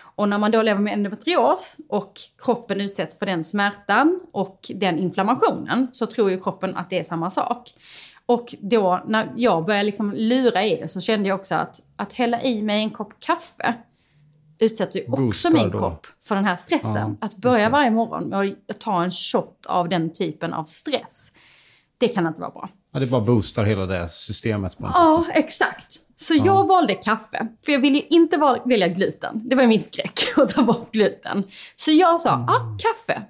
[0.00, 2.12] Och när man då lever med endometrios och
[2.44, 7.02] kroppen utsätts för den smärtan och den inflammationen så tror ju kroppen att det är
[7.02, 7.74] samma sak.
[8.26, 12.12] Och då när jag började liksom lura i det så kände jag också att, att
[12.12, 13.74] hälla i mig en kopp kaffe
[14.60, 15.78] utsätter ju också Boostar min då.
[15.78, 17.16] kropp för den här stressen.
[17.20, 21.30] Ja, att börja varje morgon med att ta en shot av den typen av stress,
[21.98, 22.68] det kan inte vara bra.
[22.92, 25.36] ja, det bara boostar hela det systemet på Ja, sätt.
[25.44, 25.92] exakt.
[26.16, 27.46] Så jag valde kaffe.
[27.64, 29.42] För jag ville ju inte välja gluten.
[29.44, 31.42] Det var min skräck att ta bort gluten.
[31.76, 33.22] Så jag sa, ja, ah, kaffe.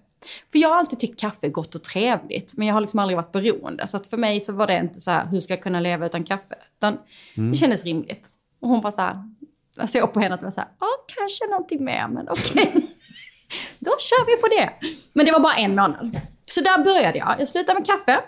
[0.52, 2.56] För jag har alltid tyckt kaffe är gott och trevligt.
[2.56, 3.86] Men jag har liksom aldrig varit beroende.
[3.86, 6.06] Så att för mig så var det inte så här, hur ska jag kunna leva
[6.06, 6.54] utan kaffe?
[6.76, 6.98] Utan
[7.52, 8.28] det kändes rimligt.
[8.60, 9.22] Och hon bara så här,
[9.78, 12.72] jag såg på henne att det var så här, ja, kanske någonting mer, men okej.
[13.78, 14.88] Då kör vi på det.
[15.12, 16.20] Men det var bara en månad.
[16.46, 17.36] Så där började jag.
[17.38, 18.20] Jag slutade med kaffe.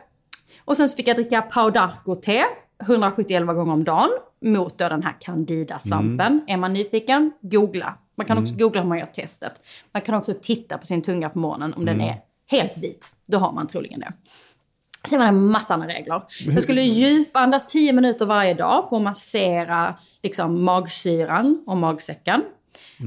[0.64, 2.44] Och sen så fick jag dricka Paudarco-te
[2.82, 4.10] 171 gånger om dagen
[4.44, 6.44] mot då den här candida-svampen.
[6.46, 7.98] Är man nyfiken, googla.
[8.16, 9.52] Man kan också googla hur man gör testet.
[9.92, 12.20] Man kan också titta på sin tunga på morgonen om den är
[12.50, 13.06] helt vit.
[13.26, 14.12] Då har man troligen det.
[15.08, 16.22] Sen var det en massa andra regler.
[16.46, 22.42] Jag skulle djupandas 10 minuter varje dag för att massera liksom, magsyran och magsäcken.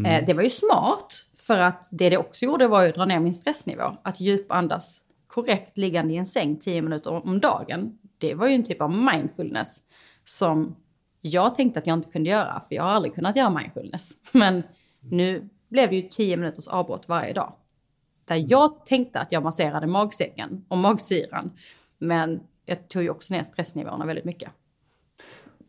[0.05, 3.05] Eh, det var ju smart, för att det det också gjorde var ju att dra
[3.05, 3.97] ner min stressnivå.
[4.03, 7.97] Att djupandas korrekt liggande i en säng 10 minuter om dagen.
[8.17, 9.77] Det var ju en typ av mindfulness
[10.25, 10.75] som
[11.21, 14.11] jag tänkte att jag inte kunde göra, för jag har aldrig kunnat göra mindfulness.
[14.31, 14.63] Men
[14.99, 17.53] nu blev det ju 10 minuters avbrott varje dag.
[18.25, 21.51] Där jag tänkte att jag masserade magsäcken och magsyran.
[22.03, 24.51] Men jag tog ju också ner stressnivåerna väldigt mycket.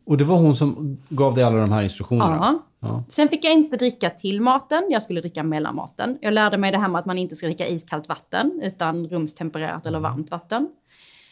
[0.05, 2.59] Och det var hon som gav dig alla de här instruktionerna?
[2.79, 3.03] Ja.
[3.09, 6.17] Sen fick jag inte dricka till maten, jag skulle dricka mellan maten.
[6.21, 9.85] Jag lärde mig det här med att man inte ska dricka iskallt vatten, utan rumstempererat
[9.85, 10.69] eller varmt vatten.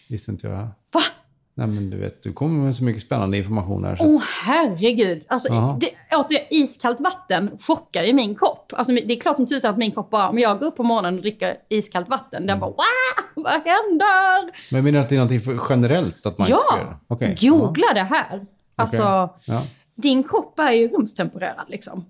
[0.10, 0.58] Visste inte jag.
[0.92, 1.02] Va?
[1.56, 3.98] Nej, men du vet, du kommer med så mycket spännande information här.
[4.02, 5.24] Åh att, herregud!
[5.28, 8.74] Alltså, det, återigen, iskallt vatten chockar ju min kropp.
[8.76, 10.84] Alltså, det är klart som tusan att min kropp bara, om jag går upp på
[10.84, 14.44] morgonen och dricker iskallt vatten, den bara wow, vad händer?
[14.72, 17.14] men menar att det är någonting generellt att man inte ska göra Ja, det?
[17.14, 17.50] Okej.
[17.50, 18.46] googla det här.
[18.76, 19.64] Alltså, Ja.
[19.96, 22.06] din kropp är ju rumstempererad liksom.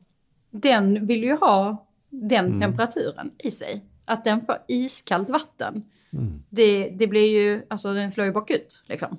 [0.52, 2.60] Den vill ju ha den Mm.
[2.60, 3.84] temperaturen i sig.
[4.06, 5.84] Att den får iskallt vatten.
[6.14, 6.44] Mm.
[6.50, 9.18] Det, det blir ju, alltså den slår ju bakut liksom.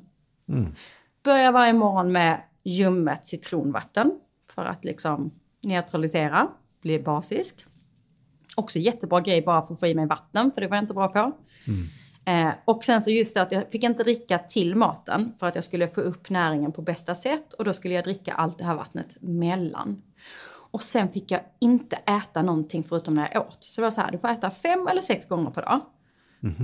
[0.48, 0.74] Mm.
[1.22, 4.20] börjar varje morgon med ljummet citronvatten
[4.50, 5.30] för att liksom
[5.62, 6.48] neutralisera,
[6.82, 7.66] bli basisk.
[8.56, 10.94] Också jättebra grej bara för att få i mig vatten, för det var jag inte
[10.94, 11.32] bra på.
[12.26, 15.54] Eh, och sen så just det att jag fick inte dricka till maten för att
[15.54, 17.52] jag skulle få upp näringen på bästa sätt.
[17.52, 20.02] Och då skulle jag dricka allt det här vattnet mellan.
[20.74, 23.64] Och sen fick jag inte äta någonting förutom när jag åt.
[23.64, 25.80] Så det var så här, du får äta fem eller sex gånger per dag.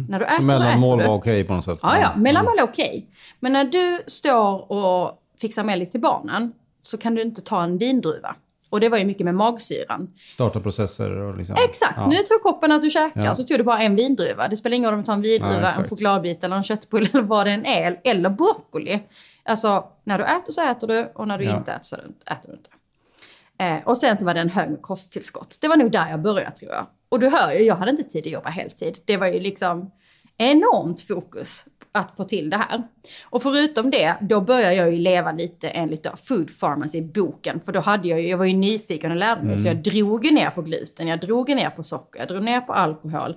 [0.09, 1.79] När du äter, Så mellanmål var okej på något sätt?
[1.83, 2.13] Ja, ja.
[2.17, 3.07] Mellanmål är okej.
[3.41, 7.79] Men när du står och fixar mellis till barnen så kan du inte ta en
[7.79, 8.35] vindruva.
[8.71, 10.11] Och det var ju mycket med magsyran.
[10.29, 11.57] Starta processer och liksom...
[11.69, 12.07] Exakt, Ja.
[12.07, 13.35] nu tror kroppen att du käkar Ja.
[13.35, 14.49] så tog du bara en vindruva.
[14.49, 17.09] Det spelar ingen roll om du tar en vindruva, Nej, en chokladbit eller en köttbulle
[17.13, 18.01] eller vad det än är.
[18.05, 19.03] Eller broccoli.
[19.45, 21.57] Alltså, när du äter så äter du och när du Ja.
[21.57, 22.71] inte äter så äter du inte.
[23.59, 25.59] Eh, och sen så var det en hög med kosttillskott.
[25.61, 26.87] Det var nog där jag började tror jag.
[27.11, 28.99] Och du hör ju, jag hade inte tid att jobba heltid.
[29.05, 29.91] Det var ju liksom
[30.39, 32.83] enormt fokus att få till det här.
[33.25, 37.61] Och förutom det, då började jag ju leva lite enligt då Food Pharmacy-boken.
[37.61, 39.59] För då hade jag ju, jag var ju nyfiken och lärde mig.
[39.59, 42.61] Så jag drog ju ner på gluten, jag drog ner på socker, jag drog ner
[42.61, 43.37] på alkohol.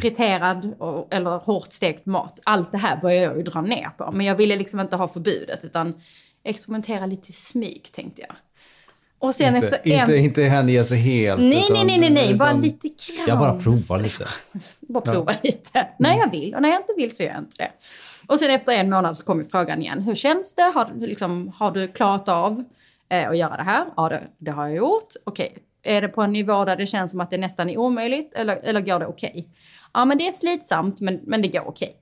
[0.00, 2.40] Friterad och, eller hårt stekt mat.
[2.44, 4.10] Allt det här började jag ju dra ner på.
[4.12, 6.00] Men jag ville liksom inte ha förbudet, utan
[6.44, 8.36] experimentera lite i smyg tänkte jag.
[9.20, 10.00] Och sen Inte, efter en...
[10.00, 11.40] inte, inte hänge sig helt.
[11.40, 12.34] Nej, utan- nej, nej, nej, nej.
[12.34, 13.26] Bara utan- lite grann.
[13.28, 14.26] Jag bara provar lite.
[14.80, 15.88] Bara prova lite.
[15.98, 17.70] När jag vill och när jag inte vill så gör jag inte det.
[18.26, 20.02] Och sen efter en månad så kommer frågan igen.
[20.02, 20.62] Hur känns det?
[20.62, 22.64] Har, liksom, har du klarat av
[23.08, 23.86] eh, att göra det här?
[23.96, 25.08] Ja, det, det har jag gjort.
[25.24, 25.58] Okej.
[25.82, 28.34] Är det på en nivå där det känns som att det nästan är omöjligt?
[28.34, 29.48] Eller, eller går det okej?
[29.94, 31.96] Ja, men det är slitsamt, men, men det går okej.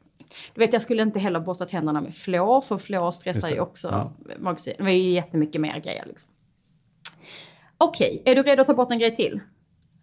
[0.54, 3.88] Du vet, jag skulle inte heller borsta tänderna med fluor, för fluor stressar ju också
[3.88, 4.12] Ja.
[4.38, 4.76] magsyran.
[4.78, 6.27] Det var ju jättemycket mer grejer liksom.
[7.78, 9.40] Okej, är du redo att ta bort en grej till?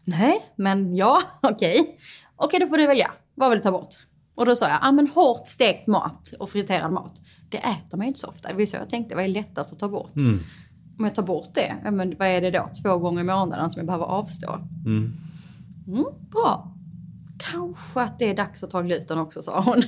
[0.06, 1.98] Nej, men ja, okej.
[2.36, 3.12] Okej, då får du välja.
[3.36, 3.96] Vad vill du ta bort?
[4.36, 8.02] Och då sa jag, ja men hårt stekt mat och friterad mat, det äter man
[8.02, 8.48] ju inte så ofta.
[8.50, 10.12] Det var så jag tänkte, vad är lättast att ta bort?
[11.00, 12.68] Om jag tar bort det, ja, men vad är det då?
[12.84, 14.60] Två gånger i månaden som jag behöver avstå?
[15.88, 16.72] Mm, bra.
[17.52, 19.84] Kanske att det är dags att ta gluten också, sa hon.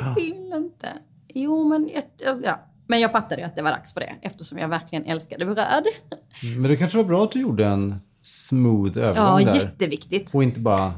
[0.00, 0.88] Jag vill inte.
[1.28, 1.90] Jo, men...
[1.94, 2.58] jag- Ja.
[2.92, 5.84] Men jag fattade ju att det var dags för det, eftersom jag verkligen älskade bröd.
[6.42, 9.54] Men det kanske var bra att du gjorde en smooth Ja, övergång där.
[9.60, 10.34] jätteviktigt.
[10.34, 10.92] Och inte bara...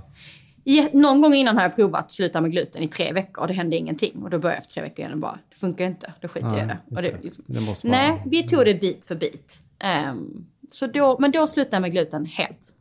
[0.65, 3.49] Ja, någon gång innan har jag provat att sluta med gluten i tre veckor och
[3.49, 4.23] det hände ingenting.
[4.23, 6.49] Och då började jag efter tre veckor igen och bara, det funkar inte, då skiter
[6.49, 6.79] jag i det.
[6.97, 9.59] Och det, liksom, Det måste vara- nej, vi tog det bit för bit.
[9.79, 12.75] Ehm, så då, men då slutade jag med gluten helt.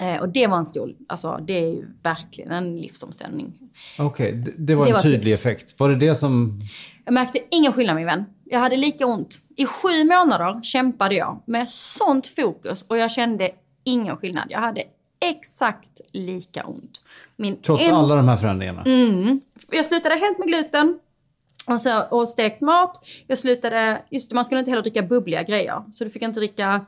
[0.00, 3.52] Eh, och det var en stor, alltså det är ju verkligen en livsomställning.
[3.98, 5.46] Okej, det, det var Det en var tydlig tufft.
[5.46, 5.80] effekt.
[5.80, 6.60] Var det det som...
[7.04, 8.24] Jag märkte ingen skillnad min vän.
[8.44, 9.40] Jag hade lika ont.
[9.56, 13.50] I sju månader kämpade jag med sånt fokus och jag kände
[13.84, 14.46] ingen skillnad.
[14.50, 14.82] Jag hade
[15.20, 17.02] exakt lika ont.
[17.36, 18.82] Min Trots en- alla de här förändringarna?
[18.86, 19.40] Mm.
[19.70, 20.98] Jag slutade helt med gluten.
[21.68, 23.06] Och, så, och stekt mat.
[23.26, 25.82] Jag slutade, just det, man skulle inte heller dricka bubbliga grejer.
[25.92, 26.86] Så du fick inte dricka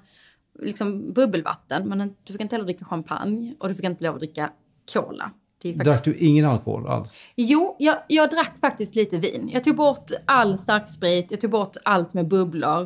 [0.63, 1.89] liksom, bubbelvatten.
[1.89, 3.55] Men du fick inte heller dricka champagne.
[3.59, 4.51] Och du fick inte lov att dricka
[4.93, 5.31] cola.
[5.69, 5.85] Är faktiskt...
[5.85, 7.21] Drack du ingen alkohol alls?
[7.37, 9.51] Jo, jag, jag drack faktiskt lite vin.
[9.53, 12.83] Jag tog bort all starksprit, jag tog bort allt med bubblor.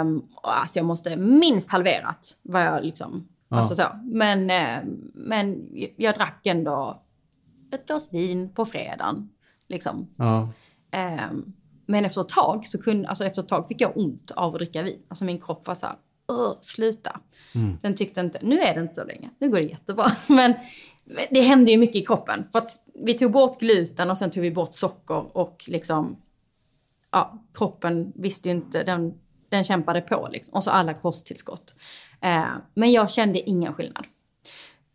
[0.00, 3.28] Um, alltså jag måste minst halverat vad jag liksom...
[3.48, 3.82] Alltså så.
[4.04, 4.78] Men, eh,
[5.14, 7.02] men jag drack ändå
[7.72, 9.28] ett glas vin på fredagen.
[9.68, 10.08] Liksom.
[10.16, 10.48] Ja.
[10.90, 11.52] Ehm,
[11.86, 14.58] men efter ett tag så kunde, alltså efter ett tag fick jag ont av att
[14.58, 15.02] dricka vin.
[15.08, 15.96] Alltså min kropp var så här,
[16.28, 17.20] "Åh, sluta.
[17.82, 20.06] Den tyckte inte, nu är det inte så länge, nu går det jättebra.
[20.28, 20.54] Men
[21.30, 22.44] det hände ju mycket i kroppen.
[22.52, 26.16] För att vi tog bort gluten och sen tog vi bort socker och liksom,
[27.10, 29.14] ja, kroppen visste ju inte, den,
[29.48, 30.54] den kämpade på liksom.
[30.54, 31.74] Och så alla kosttillskott.
[32.20, 32.44] Eh,
[32.74, 34.06] men jag kände ingen skillnad.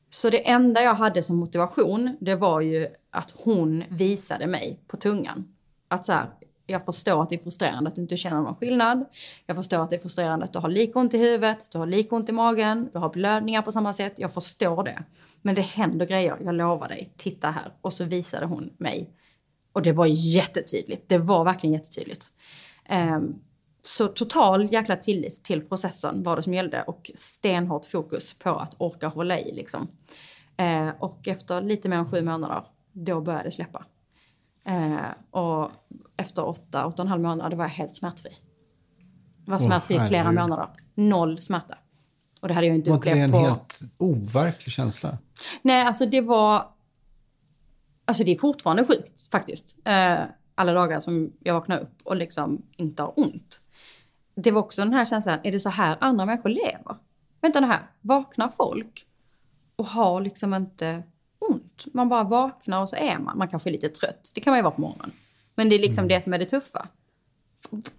[0.10, 4.97] Så det enda jag hade som motivation, det var ju att hon visade mig på
[4.97, 5.53] tungan.
[5.88, 6.30] Att så här,
[6.68, 9.05] jag förstår att det är frustrerande att du inte känner någon skillnad.
[9.45, 11.86] Jag förstår att det är frustrerande att du har lika ont i huvudet, du har
[11.86, 14.14] lika ont i magen, du har blödningar på samma sätt.
[14.18, 15.03] Jag förstår det.
[15.42, 17.14] Men det händer grejer, jag lovar dig.
[17.18, 17.74] Titta här.
[17.82, 19.10] Och så visade hon mig.
[19.74, 21.10] Och det var jättetydligt.
[21.10, 22.32] Det var verkligen jättetydligt.
[22.86, 23.36] Ehm,
[23.82, 28.76] så total jäkla tillit till processen var det som gällde och stenhårt fokus på att
[28.78, 29.88] orka hålla i liksom.
[30.58, 33.86] Eh, och efter lite mer än sju månader, då började det släppa.
[34.68, 35.72] Eh, och
[36.18, 38.32] efter åtta, åtta och en halv månad, då var jag helt smärtfri.
[39.46, 40.42] Jag var smärtfri i flera herregud.
[40.42, 40.68] månader.
[40.96, 41.78] Noll smärta.
[42.48, 45.18] Och det hade jag inte Var inte det en helt overklig känsla?
[45.62, 46.70] Nej, alltså det var...
[48.06, 49.78] Alltså det är fortfarande sjukt faktiskt.
[49.86, 50.20] Eh,
[50.56, 53.62] alla dagar som jag vaknar upp och liksom inte har ont.
[54.36, 56.95] Det var också den här känslan, är det så här andra människor lever?
[57.41, 59.06] Vänta nu här, vaknar folk
[59.76, 61.04] och har liksom inte
[61.39, 61.86] ont?
[61.93, 63.38] Man bara vaknar och så är man.
[63.38, 65.12] Man kanske är lite trött, det kan man ju vara på morgonen.
[65.56, 66.88] Men det är liksom det som är det tuffa.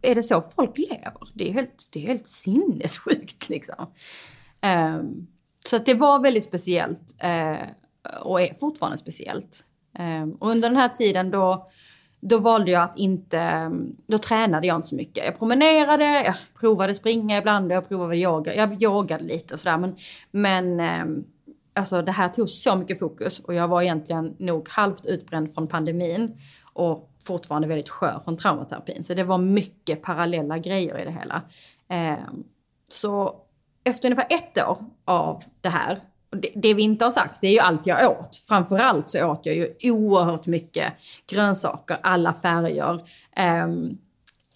[0.02, 1.28] är det så folk lever?
[1.34, 3.86] Det är helt, det är helt sinnessjukt liksom.
[4.60, 5.26] Ehm,
[5.66, 7.56] så att det var väldigt speciellt eh,
[8.22, 9.64] och är fortfarande speciellt.
[9.98, 11.70] Ehm, och under den här tiden då,
[12.20, 13.70] då valde jag att inte,
[14.06, 15.24] då tränade jag inte så mycket.
[15.24, 18.54] Jag promenerade, jag provade springa ibland och jag provade yoga.
[18.54, 19.96] Jag yogade lite och sådär men,
[20.30, 21.24] men ehm,
[21.74, 25.66] alltså det här tog så mycket fokus och jag var egentligen nog halvt utbränd från
[25.66, 26.40] pandemin
[26.72, 29.02] och fortfarande väldigt skör från traumaterapin.
[29.02, 31.42] Så det var mycket parallella grejer i det hela.
[32.88, 33.34] Så
[33.84, 35.98] efter ungefär ett år av det här,
[36.30, 38.44] det, det, vi inte har sagt, det är ju allt jag åt.
[38.48, 40.92] Framförallt så åt jag ju oerhört mycket
[41.30, 43.00] grönsaker, alla färger.
[43.36, 43.68] Eh,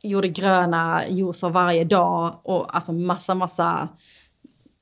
[0.03, 3.89] gjorde gröna juicer varje dag och alltså massa, massa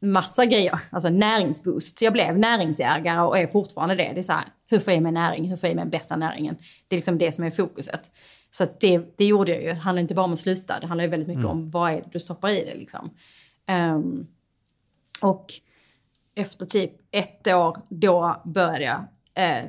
[0.01, 0.81] massa grejer.
[0.91, 2.03] Alltså näringsboost.
[2.03, 4.11] Jag blev näringsägare och är fortfarande det.
[4.15, 5.49] Det är så här, hur får jag mig näring?
[5.49, 6.57] Hur får jag mig bästa näringen?
[6.89, 8.11] Det är liksom det som är fokuset.
[8.51, 9.69] Så det, det gjorde jag ju.
[9.69, 10.81] Det handlar inte bara om att sluta.
[10.81, 11.57] Det handlar ju väldigt mycket mm.
[11.57, 13.11] om vad är det du stoppar i det liksom.
[13.71, 14.27] Um,
[15.21, 15.53] och
[16.35, 19.05] efter typ ett år, då började jag
[19.35, 19.65] eh,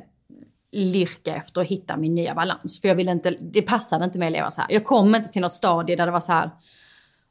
[0.71, 2.81] lirka efter att hitta min nya balans.
[2.81, 4.71] För jag ville inte, det passade inte mig att leva så här.
[4.71, 6.51] Jag kom inte till något stadie där det var så här,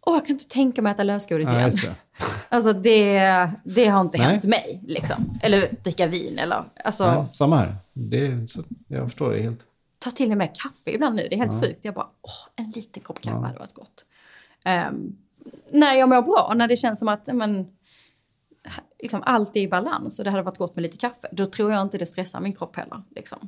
[0.01, 1.71] åh jag kan inte tänka mig att äta lösgodis ja, igen.
[1.71, 1.95] Det.
[2.49, 4.27] alltså det, det har inte Nej.
[4.27, 4.81] hänt mig.
[4.87, 5.39] Liksom.
[5.43, 6.65] Eller dricka vin eller...
[6.85, 7.75] Alltså, Nej, samma här.
[7.93, 9.67] Det, så, jag förstår det helt.
[9.99, 11.27] Ta till och med kaffe ibland nu.
[11.31, 11.61] Det är helt ja.
[11.61, 11.85] sjukt.
[11.85, 13.47] Jag bara, åh en liten kopp kaffe ja.
[13.47, 14.07] hade varit gott.
[14.91, 15.17] Um,
[15.71, 17.67] när jag mår bra, när det känns som att men,
[19.03, 21.29] liksom, allt är i balans och det hade varit gott med lite kaffe.
[21.33, 23.03] Då tror jag inte det stressar min kropp heller.
[23.11, 23.39] Liksom.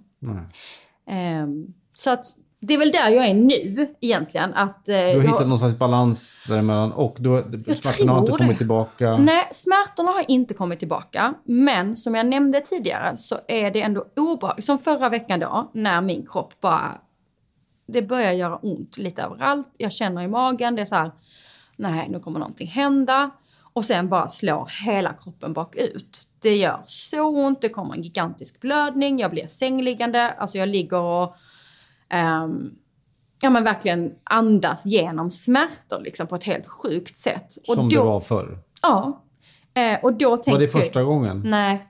[1.42, 2.24] Um, så att
[2.60, 4.54] det är väl där jag är nu egentligen.
[4.54, 7.42] Att, eh, du har hittat någon slags balans däremellan och då,
[7.74, 9.16] smärtorna har inte kommit tillbaka?
[9.16, 11.34] Nej, smärtorna har inte kommit tillbaka.
[11.44, 14.66] Men som jag nämnde tidigare så är det ändå obehagligt.
[14.66, 16.94] Som förra veckan då, när min kropp bara...
[17.86, 19.70] Det börjar göra ont lite överallt.
[19.76, 21.12] Jag känner i magen, det är så här...
[21.82, 23.30] Nej, nu kommer någonting hända.
[23.72, 26.26] Och sen bara slår hela kroppen bakut.
[26.40, 30.30] Det gör så ont, det kommer en gigantisk blödning, jag blir sängliggande.
[30.30, 31.36] Alltså jag ligger och
[32.44, 32.74] um,
[33.42, 37.56] ja men verkligen andas genom smärtor liksom på ett helt sjukt sätt.
[37.68, 38.58] Och Som då, det var förr?
[38.82, 39.24] Ja.
[39.74, 41.42] Eh, och då tänkte var det första gången?
[41.44, 41.88] Nej.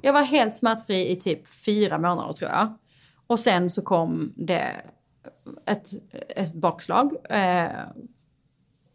[0.00, 2.74] Jag var helt smärtfri i typ fyra månader tror jag.
[3.26, 4.76] Och sen så kom det
[5.66, 5.88] ett,
[6.28, 7.12] ett bakslag.
[7.30, 7.68] Eh,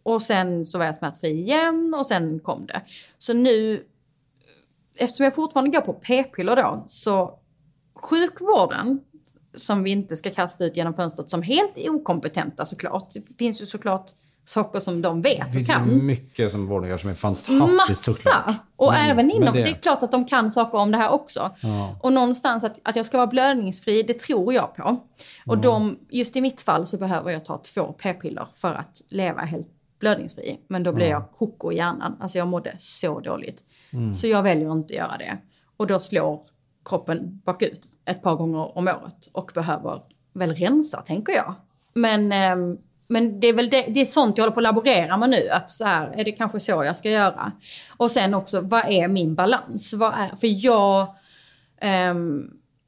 [0.06, 2.82] och sen så var jag smärtfri igen och sen kom det.
[3.18, 3.84] Så nu,
[4.95, 7.39] eftersom jag fortfarande går på p-piller då, så
[7.95, 8.99] sjukvården
[9.56, 13.10] som vi inte ska kasta ut genom fönstret som helt okompetenta såklart.
[13.14, 14.10] Det finns ju såklart
[14.45, 15.84] saker som de vet och kan.
[15.84, 17.95] Det finns mycket som vården gör som är fantastiskt Massa!
[17.95, 18.53] såklart.
[18.76, 19.64] Och men, även inom, det...
[19.64, 19.70] det...
[19.70, 21.56] är klart att de kan saker om det här också.
[21.62, 21.99] Ja.
[22.01, 24.84] Och någonstans att, att jag ska vara blödningsfri, det tror jag på.
[25.45, 25.62] Och ja.
[25.62, 29.74] de, just i mitt fall så behöver jag ta två p-piller för att leva helt
[29.99, 30.59] blödningsfri.
[30.67, 31.11] Men då blir ja.
[31.11, 32.17] jag koko i hjärnan.
[32.19, 33.63] Alltså jag mådde så dåligt.
[33.93, 34.13] Mm.
[34.13, 35.37] Så jag väljer inte att göra det.
[35.77, 36.45] Och då slår
[36.85, 40.01] kroppen bakut ett par gånger om året och behöver
[40.33, 41.53] väl rensa, tänker jag.
[41.93, 42.77] Men, eh,
[43.07, 45.49] men det är väl det, det är sånt jag håller på att laborera med nu.
[45.51, 47.51] Att så här, är det kanske så jag ska göra?
[47.97, 49.93] Och sen också, vad är min balans?
[49.93, 51.01] Vad är, för jag...
[51.81, 52.15] Eh,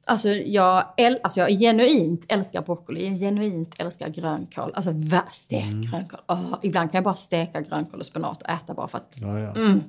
[0.08, 4.72] Alltså jag, äl, alltså jag genuint älskar broccoli, jag genuint älskar grönkål.
[4.74, 4.92] Alltså
[5.30, 5.82] stekt mm.
[5.82, 6.20] grönkål.
[6.28, 9.16] Oh, ibland kan jag bara steka grönkål och spenat och äta bara för att...
[9.20, 9.54] Ja, ja.
[9.54, 9.82] Mm,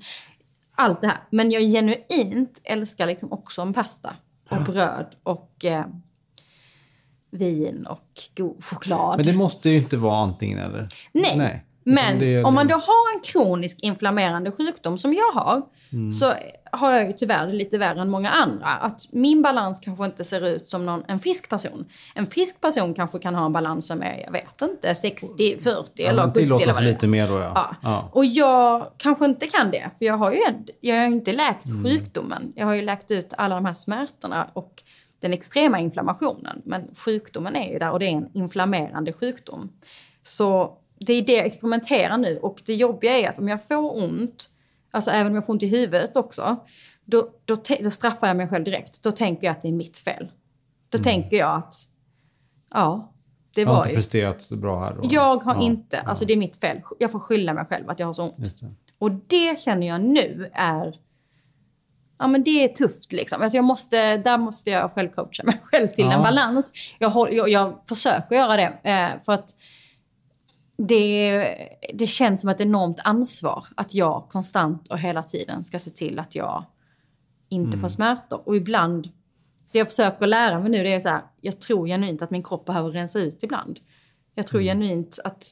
[0.75, 1.17] allt det här.
[1.29, 4.15] Men jag genuint älskar liksom också en pasta
[4.49, 5.85] och bröd och eh,
[7.31, 9.17] vin och god choklad.
[9.17, 10.87] Men det måste ju inte vara antingen eller.
[11.11, 11.37] Nej.
[11.37, 11.65] Nej.
[11.83, 15.61] Men om man då har en kronisk inflammerande sjukdom som jag har,
[15.91, 16.11] mm.
[16.11, 16.33] så
[16.71, 18.67] har jag ju tyvärr lite värre än många andra.
[18.67, 21.85] Att min balans kanske inte ser ut som någon, en frisk person.
[22.15, 25.91] En frisk person kanske kan ha en balans som är, jag vet inte, 60, 40
[25.95, 27.51] ja, eller 70 eller vad lite mer då ja.
[27.55, 27.75] ja.
[27.81, 28.09] ja.
[28.13, 30.39] Och jag kanske inte kan det, för jag har ju
[30.81, 31.83] jag har inte läkt mm.
[31.83, 32.53] sjukdomen.
[32.55, 34.83] Jag har ju läkt ut alla de här smärtorna och
[35.19, 36.61] den extrema inflammationen.
[36.65, 39.69] Men sjukdomen är ju där och det är en inflammerande sjukdom.
[40.21, 43.97] Så det är det jag experimenterar nu och det jobbiga är att om jag får
[44.03, 44.49] ont,
[44.91, 46.65] alltså även om jag får ont i huvudet också,
[47.05, 49.03] då, då, då straffar jag mig själv direkt.
[49.03, 50.31] Då tänker jag att det är mitt fel.
[50.89, 51.03] Då mm.
[51.03, 51.73] tänker jag att,
[52.73, 53.13] ja,
[53.55, 55.01] det var Jag har inte presterat bra här då.
[55.11, 56.81] Jag har ja, inte, alltså det är mitt fel.
[56.99, 58.61] Jag får skylla mig själv att jag har så ont.
[58.61, 58.71] Det.
[58.99, 60.95] Och det känner jag nu är,
[62.19, 63.41] ja men det är tufft liksom.
[63.41, 66.13] Alltså jag måste, där måste jag själv coacha mig själv till ja.
[66.13, 66.73] en balans.
[66.99, 68.77] Jag, jag, jag försöker göra det.
[68.83, 69.55] Eh, för att
[70.87, 71.55] det,
[71.93, 76.19] det känns som ett enormt ansvar att jag konstant och hela tiden ska se till
[76.19, 76.65] att jag
[77.49, 77.79] inte mm.
[77.79, 78.41] får smärtor.
[78.45, 79.09] Och ibland,
[79.71, 82.43] det jag försöker lära mig nu det är så här, jag tror genuint att min
[82.43, 83.79] kropp behöver rensa ut ibland.
[84.35, 84.67] Jag tror mm.
[84.67, 85.45] genuint att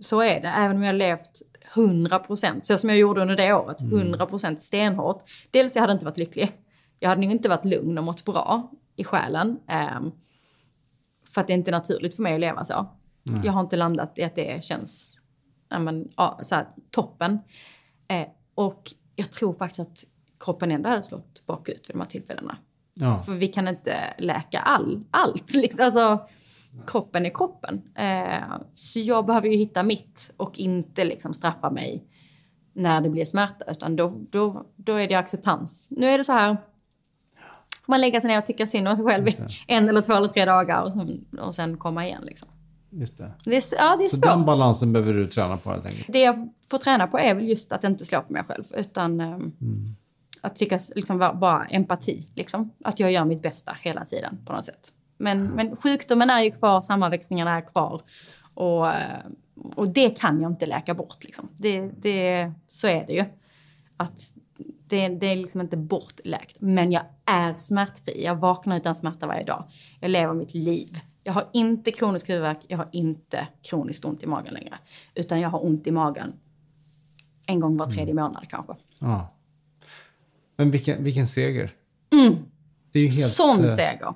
[0.00, 0.48] så är det.
[0.48, 1.42] Även om jag har levt
[1.74, 5.22] 100%, så som jag gjorde under det året, 100% stenhårt.
[5.50, 6.52] Dels jag hade inte varit lycklig.
[7.00, 9.58] Jag hade nog inte varit lugn och mått bra i själen.
[9.68, 10.12] ehm,
[11.30, 12.86] för att det är inte naturligt för mig att leva så.
[13.44, 15.18] Jag har inte landat i att det känns
[15.68, 17.38] ja, men, ja, så här, toppen.
[18.08, 20.04] Eh, och jag tror faktiskt att
[20.40, 22.56] kroppen ändå hade slått bakut vid de här tillfällena.
[22.94, 23.22] Ja.
[23.22, 25.54] För vi kan inte läka all, allt.
[25.54, 25.84] Liksom.
[25.84, 26.28] Alltså,
[26.86, 27.82] kroppen är kroppen.
[27.94, 32.04] Eh, så jag behöver ju hitta mitt och inte liksom straffa mig
[32.72, 33.64] när det blir smärta.
[33.70, 35.86] Utan då, då, då är det acceptans.
[35.90, 36.56] Nu är det så här.
[37.86, 40.12] Får man lägga sig ner och tycka synd om sig själv i en eller två
[40.12, 42.22] eller tre dagar och sen, och sen komma igen.
[42.24, 42.48] Liksom.
[42.96, 43.30] Just det.
[43.44, 44.24] Det är, ja, det är Så svårt.
[44.24, 46.06] den balansen behöver du träna på helt enkelt.
[46.08, 48.64] Det jag får träna på är väl just att inte slå på mig själv.
[48.76, 49.52] Utan ehm,
[50.40, 52.28] att tycka liksom, vara- bara empati.
[52.34, 52.70] Liksom.
[52.84, 54.92] Att jag gör mitt bästa hela tiden på något sätt.
[55.18, 58.02] Men, men sjukdomen är ju kvar, sammanväxningarna är kvar.
[58.54, 59.18] Och, eh,
[59.76, 61.24] och det kan jag inte läka bort.
[61.24, 61.48] Liksom.
[61.56, 63.24] Det, det, så är det ju.
[63.96, 64.20] Att
[64.88, 66.56] det, det är liksom inte bortläkt.
[66.60, 68.24] Men jag är smärtfri.
[68.24, 69.64] Jag vaknar utan smärta varje dag.
[70.00, 71.00] Jag lever mitt liv.
[71.24, 74.74] Jag har inte kronisk huvudvärk, jag har inte kroniskt ont i magen längre.
[75.14, 76.32] Utan jag har ont i magen
[77.46, 78.72] en gång var tredje månad kanske.
[78.98, 79.34] Ja.
[80.56, 81.70] Men vilken, vilken seger.
[82.92, 83.32] Det är ju helt...
[83.32, 84.14] Sån eh, seger.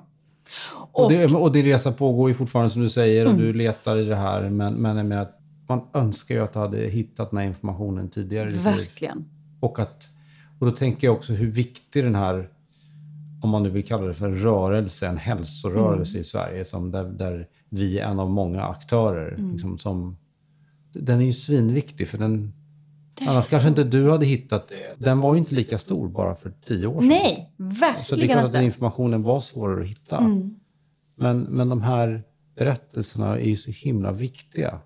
[0.91, 3.43] Och, det, och din resa pågår ju fortfarande som du säger och Mm.
[3.43, 4.49] du letar i det här.
[4.49, 8.49] Men, men menar att man önskar ju att du hade hittat den här informationen tidigare.
[8.49, 9.25] Verkligen.
[9.59, 10.09] Och, att,
[10.59, 12.49] och då tänker jag också hur viktig den här,
[13.41, 16.21] om man nu vill kalla det för en rörelse, en hälsorörelse Mm.
[16.21, 19.33] i Sverige, som där, där vi är en av många aktörer.
[19.33, 19.51] Mm.
[19.51, 20.17] Liksom, som,
[20.93, 22.53] den är ju svinviktig, för den,
[23.21, 24.95] annars så- kanske inte du hade hittat det.
[25.05, 27.07] Den var ju inte lika stor bara för tio år sedan.
[27.07, 28.57] Nej, Så det är verkligen klart att inte.
[28.57, 30.17] den informationen var svårare att hitta.
[30.17, 30.55] Mm.
[31.15, 32.23] Men, men de här
[32.55, 34.79] berättelserna är ju så himla viktiga.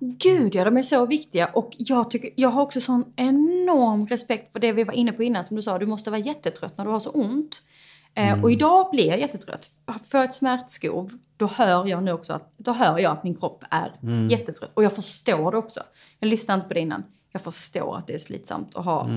[0.00, 1.46] Gud ja, de är så viktiga.
[1.46, 5.22] Och jag, tycker, jag har också sån enorm respekt för det vi var inne på
[5.22, 5.44] innan.
[5.44, 7.62] Som du sa, du måste vara jättetrött när du har så ont.
[8.14, 9.68] Eh, och idag blir jag jättetrött.
[10.08, 13.64] För ett smärtskov, då hör jag nu också att, då hör jag att min kropp
[13.70, 13.90] är
[14.30, 14.70] jättetrött.
[14.74, 15.80] Och jag förstår det också.
[16.18, 17.04] Jag lyssnade inte på det innan.
[17.32, 19.08] Jag förstår att det är slitsamt att ha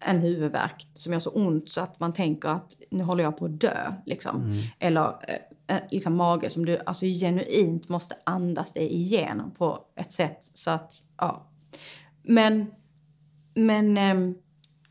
[0.00, 3.44] en huvudvärk som gör så ont så att man tänker att nu håller jag på
[3.44, 3.92] att dö.
[4.06, 4.62] Liksom.
[4.78, 10.12] Eller eh, eh, liksom mage som du alltså, genuint måste andas dig igenom på ett
[10.12, 11.46] sätt så att, ja.
[12.22, 12.66] Men,
[13.54, 14.34] men ehm,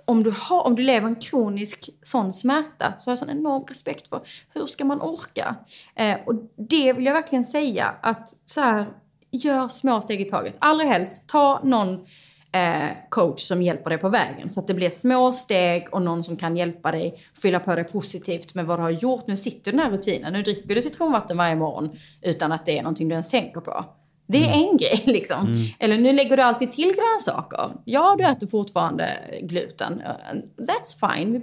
[0.06, 3.66] om, du har, om du lever en kronisk sån smärta så har jag sån enorm
[3.68, 4.22] respekt för
[4.54, 5.56] hur ska man orka?
[5.96, 8.88] Eh, och det vill jag verkligen säga att så här,
[9.32, 10.56] gör små steg i taget.
[10.60, 12.06] Allra helst, ta någon
[12.52, 14.50] eh, coach som hjälper dig på vägen.
[14.50, 17.84] Så att det blir små steg och någon som kan hjälpa dig fylla på dig
[17.84, 19.28] positivt med vad du har gjort.
[19.28, 20.34] Nu sitter du i den här rutinen.
[20.34, 23.86] Nu dricker du citronvatten varje morgon utan att det är någonting du ens tänker på.
[24.28, 25.70] Det är en grej liksom.
[25.80, 27.72] Eller nu lägger du alltid till grönsaker.
[27.86, 30.02] Ja, du äter fortfarande gluten.
[30.02, 31.42] Uh, That's fine.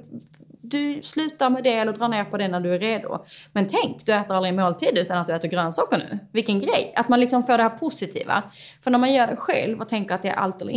[0.64, 3.24] Du slutar med det eller drar ner på det när du är redo.
[3.52, 6.18] Men tänk, du äter aldrig måltid utan att du äter grönsaker nu.
[6.32, 6.92] Vilken grej!
[6.96, 8.42] Att man liksom får det här positiva.
[8.84, 10.72] För när man gör det själv och tänker att det är allt eller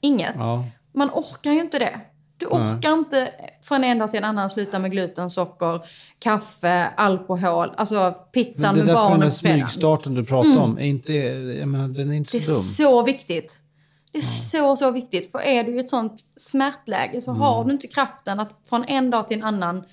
[0.00, 0.34] inget.
[0.38, 0.64] Ja.
[0.94, 2.00] Man orkar ju inte det.
[2.38, 3.30] Du orkar inte
[3.62, 5.80] från en dag till en annan sluta med gluten, socker,
[6.18, 9.58] kaffe, alkohol, alltså pizzan det med där för den barnen här på fredagen.
[9.68, 11.12] smygstarten du pratar om, är inte,
[11.58, 12.62] jag menar, den är inte Det är så dum.
[12.62, 13.56] så viktigt.
[14.12, 15.32] Det är så, så viktigt.
[15.32, 19.10] För är du i ett sånt smärtläge så har du inte kraften att från en
[19.10, 19.84] dag till en annan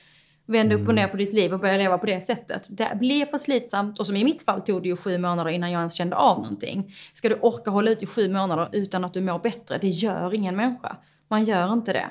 [0.47, 2.67] vända upp och ner på ditt liv och börja leva på det sättet.
[2.77, 5.71] Det blir för slitsamt och som i mitt fall tog det ju sju månader innan
[5.71, 6.95] jag ens kände av någonting.
[7.13, 9.77] Ska du orka hålla ut i sju månader utan att du mår bättre?
[9.77, 10.97] Det gör ingen människa.
[11.27, 12.09] Man gör inte det.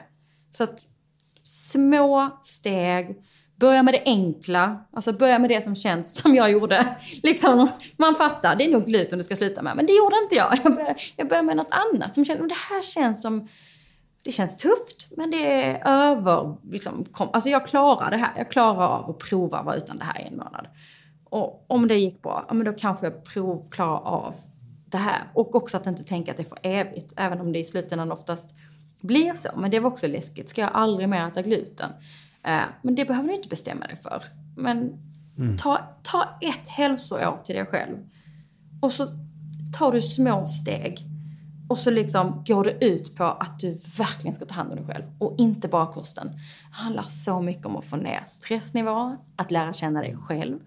[0.57, 0.89] Så att
[1.43, 3.23] små steg,
[3.57, 4.85] börja med det enkla.
[4.93, 6.97] Alltså börja med det som känns som jag gjorde.
[7.23, 9.77] Liksom, man fattar, det är nog gluten du ska sluta med.
[9.77, 10.59] Men det gjorde inte jag.
[10.65, 13.49] Jag började, jag började med något annat som kändes, det här känns som
[14.23, 16.57] det känns tufft, men det är över...
[16.71, 18.33] Liksom, kom, alltså jag klarar det här.
[18.37, 20.67] Jag klarar av att prova att vara utan det här i en månad.
[21.25, 24.35] Och om det gick bra, ja, men då kanske jag prov, klarar av
[24.87, 25.23] det här.
[25.35, 28.13] Och också att inte tänka att det är för evigt, även om det i slutändan
[28.13, 28.55] oftast
[29.07, 29.49] blir så.
[29.57, 30.49] Men det var också läskigt.
[30.49, 31.91] Ska jag aldrig mer äta gluten?
[32.43, 34.23] Eh, men det behöver du inte bestämma dig för.
[34.57, 34.99] Men
[35.59, 37.97] ta, ta ett hälsoår till dig själv.
[38.81, 39.07] Och så
[39.79, 40.99] tar du små steg.
[41.69, 44.87] Och så liksom går det ut på att du verkligen ska ta hand om dig
[44.87, 45.05] själv.
[45.19, 46.27] Och inte bara kosten.
[46.27, 50.59] Det handlar så mycket om att få ner stressnivån, att lära känna dig själv.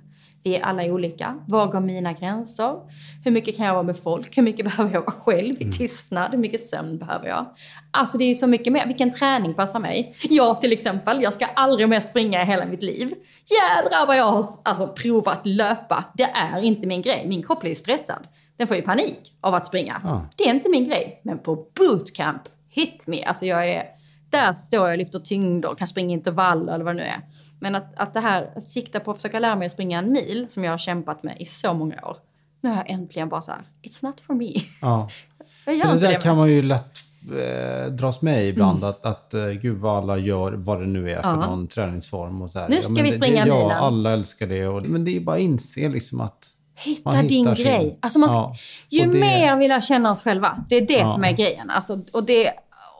[0.48, 1.36] Vi är alla olika.
[1.48, 2.76] Var går mina gränser?
[3.24, 4.38] Hur mycket kan jag vara med folk?
[4.38, 6.32] Hur mycket behöver jag vara själv i tystnad?
[6.32, 7.45] Hur mycket sömn behöver jag?
[7.91, 8.88] Alltså det är ju så mycket mer.
[8.88, 10.16] Vilken träning passar mig?
[10.30, 13.14] Jag till exempel, jag ska aldrig mer springa i hela mitt liv.
[13.45, 16.04] Jädrar vad jag har alltså, provat löpa.
[16.14, 17.26] Det är inte min grej.
[17.28, 18.28] Min kropp blir stressad.
[18.58, 20.02] Den får ju panik av att springa.
[20.04, 20.26] Ja.
[20.36, 21.22] Det är inte min grej.
[21.24, 23.24] Men på bootcamp, hit me.
[23.24, 23.84] Alltså jag är...
[24.30, 27.22] Där står jag och lyfter tyngder, kan springa intervaller eller vad det nu är.
[27.60, 30.12] Men att, att det här, att sikta på att försöka lära mig att springa en
[30.12, 32.18] mil, som jag har kämpat med i så många år.
[32.62, 34.53] Nu har jag äntligen bara så här, it's not for me.
[34.82, 35.10] Ja.
[35.66, 36.22] Jag gör För det där det.
[36.22, 36.97] kan man ju lätt
[37.32, 38.84] eh, dras med ibland.
[38.84, 41.36] Att, att eh, gud vad alla gör, vad det nu är för Ja.
[41.36, 42.41] någon träningsform.
[42.41, 42.70] Och så här.
[42.70, 43.78] Nu ska men vi det- springa det, Ja, milen.
[43.78, 44.68] alla älskar det.
[44.68, 47.97] Och, men det är bara att inse liksom att Hitta man din sin- grej.
[48.01, 48.55] Alltså man, Ja.
[48.89, 51.10] Ju det- mer vi lär känna oss själva, det är det Ja.
[51.10, 51.70] som är grejen.
[51.70, 52.51] Alltså, och, det,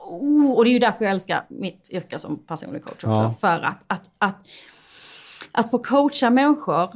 [0.08, 3.10] oh, och det är ju därför jag älskar mitt yrke som personlig coach också.
[3.10, 3.36] Ja.
[3.42, 4.48] För att, att, att,
[5.52, 6.90] att få coacha människor,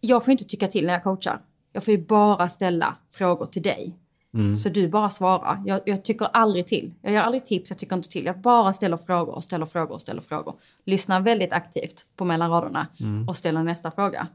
[0.00, 1.40] jag får inte tycka till när jag coachar.
[1.72, 3.98] Jag får ju bara ställa frågor till dig.
[4.34, 4.56] Mm.
[4.56, 5.62] Så du bara svarar.
[5.66, 6.94] Jag, jag tycker aldrig till.
[7.02, 8.24] Jag gör aldrig tips, jag tycker inte till.
[8.24, 10.54] Jag bara ställer frågor och ställer frågor och ställer frågor.
[10.84, 13.28] Lyssnar väldigt aktivt på mellan raderna Mm.
[13.28, 14.26] och ställer nästa fråga.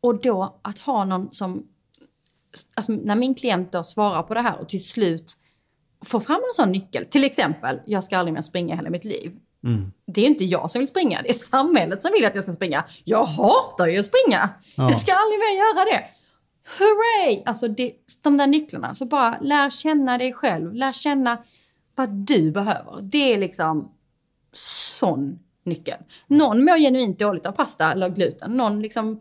[0.00, 1.66] Och då att ha någon som...
[2.74, 5.32] Alltså när min klient då svarar på det här och till slut
[6.04, 7.04] får fram en sån nyckel.
[7.04, 9.32] Till exempel, jag ska aldrig mer springa hela mitt liv.
[9.64, 9.92] Mm.
[10.06, 12.52] Det är inte jag som vill springa, det är samhället som vill att jag ska
[12.52, 12.84] springa.
[13.04, 14.48] Jag hatar ju att springa.
[14.74, 14.90] Ja.
[14.90, 16.04] Jag ska aldrig mer göra det.
[16.78, 17.42] Hurray!
[17.46, 17.92] Alltså det,
[18.22, 18.94] de där nycklarna.
[18.94, 20.74] Så bara lär känna dig själv.
[20.74, 21.38] Lär känna
[21.94, 23.02] vad du behöver.
[23.02, 23.92] Det är liksom
[24.98, 25.98] sån nyckel.
[26.26, 28.56] Någon mår genuint dåligt av pasta eller gluten.
[28.56, 29.20] Någon liksom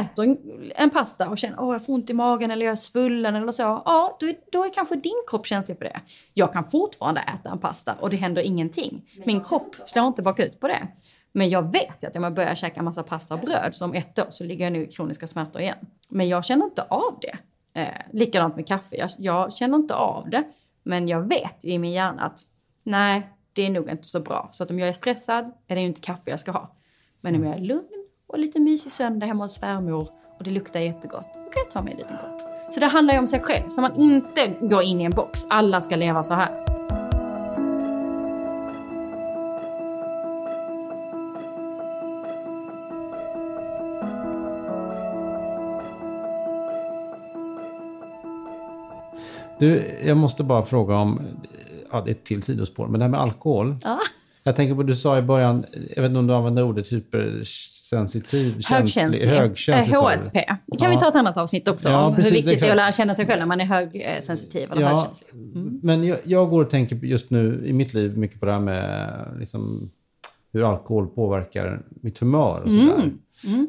[0.00, 2.76] äter en- en pasta och känner att jag får ont i magen eller jag är
[2.76, 3.62] svullen eller så.
[3.62, 6.00] Ja, då är, då är kanske din kropp känslig för det.
[6.34, 9.08] Jag kan fortfarande äta en pasta och det händer ingenting.
[9.24, 10.88] Min kropp slår inte bakut på det.
[11.32, 13.94] Men jag vet ju att om jag börjar käka massa pasta och bröd så om
[13.94, 15.78] ett år så ligger jag nu i kroniska smärtor igen.
[16.08, 17.36] Men jag känner inte av det.
[17.80, 18.96] Eh, likadant med kaffe.
[18.96, 20.44] Jag, jag känner inte av det.
[20.82, 22.40] Men jag vet i min hjärna att
[22.82, 24.48] nej, det är nog inte så bra.
[24.52, 26.76] Så att om jag är stressad är det ju inte kaffe jag ska ha.
[27.20, 27.95] Men om jag är lugn
[28.28, 30.08] och lite mysig söndag hemma hos svärmor
[30.38, 32.72] och det luktar jättegott, då kan jag ta mig en liten kopp.
[32.72, 35.46] Så det handlar ju om sig själv, så man inte går in i en box.
[35.50, 36.66] Alla ska leva så här.
[49.58, 51.20] Du, jag måste bara fråga om,
[51.92, 53.76] ja det är ett till sidospår, men det här med alkohol.
[53.82, 53.98] Ja.
[54.42, 55.64] Jag tänker på, du sa i början,
[55.96, 58.22] jag vet inte om du använde ordet hypersensitiv, känslig,
[58.68, 59.28] Högkänslig.
[59.28, 59.94] högkänslig.
[59.94, 60.02] Eh.
[60.02, 60.32] HSP.
[60.66, 61.00] Det kan vi Ja.
[61.00, 61.88] ta ett annat avsnitt också.
[61.88, 62.68] Ja, om precis, hur viktigt det exakt.
[62.68, 65.28] är att lära känna sig själv när man är högsensitiv eller Ja, högkänslig.
[65.82, 68.60] men jag, jag går och tänker just nu i mitt liv mycket på det här
[68.60, 69.90] med liksom,
[70.52, 73.12] hur alkohol påverkar mitt humör och sådär.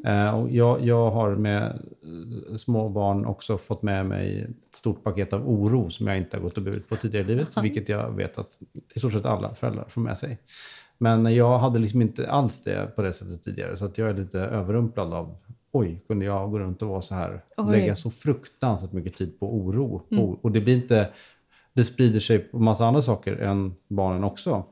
[0.05, 5.03] Eh, och jag, jag har med eh, små barn också fått med mig ett stort
[5.03, 7.89] paket av oro som jag inte har gått och burit på tidigare i livet, vilket
[7.89, 8.59] jag vet att
[8.95, 10.37] i stort sett alla föräldrar får med sig.
[10.97, 14.13] Men jag hade liksom inte alls det på det sättet tidigare, så att jag är
[14.13, 15.37] lite överrumplad av
[15.71, 17.43] Oj, kunde jag gå runt och vara så här?
[17.57, 17.71] Oj.
[17.71, 20.01] Lägga så fruktansvärt mycket tid på oro.
[20.09, 21.09] På, och det blir inte...
[21.73, 24.63] Det sprider sig på massa andra saker än barnen också.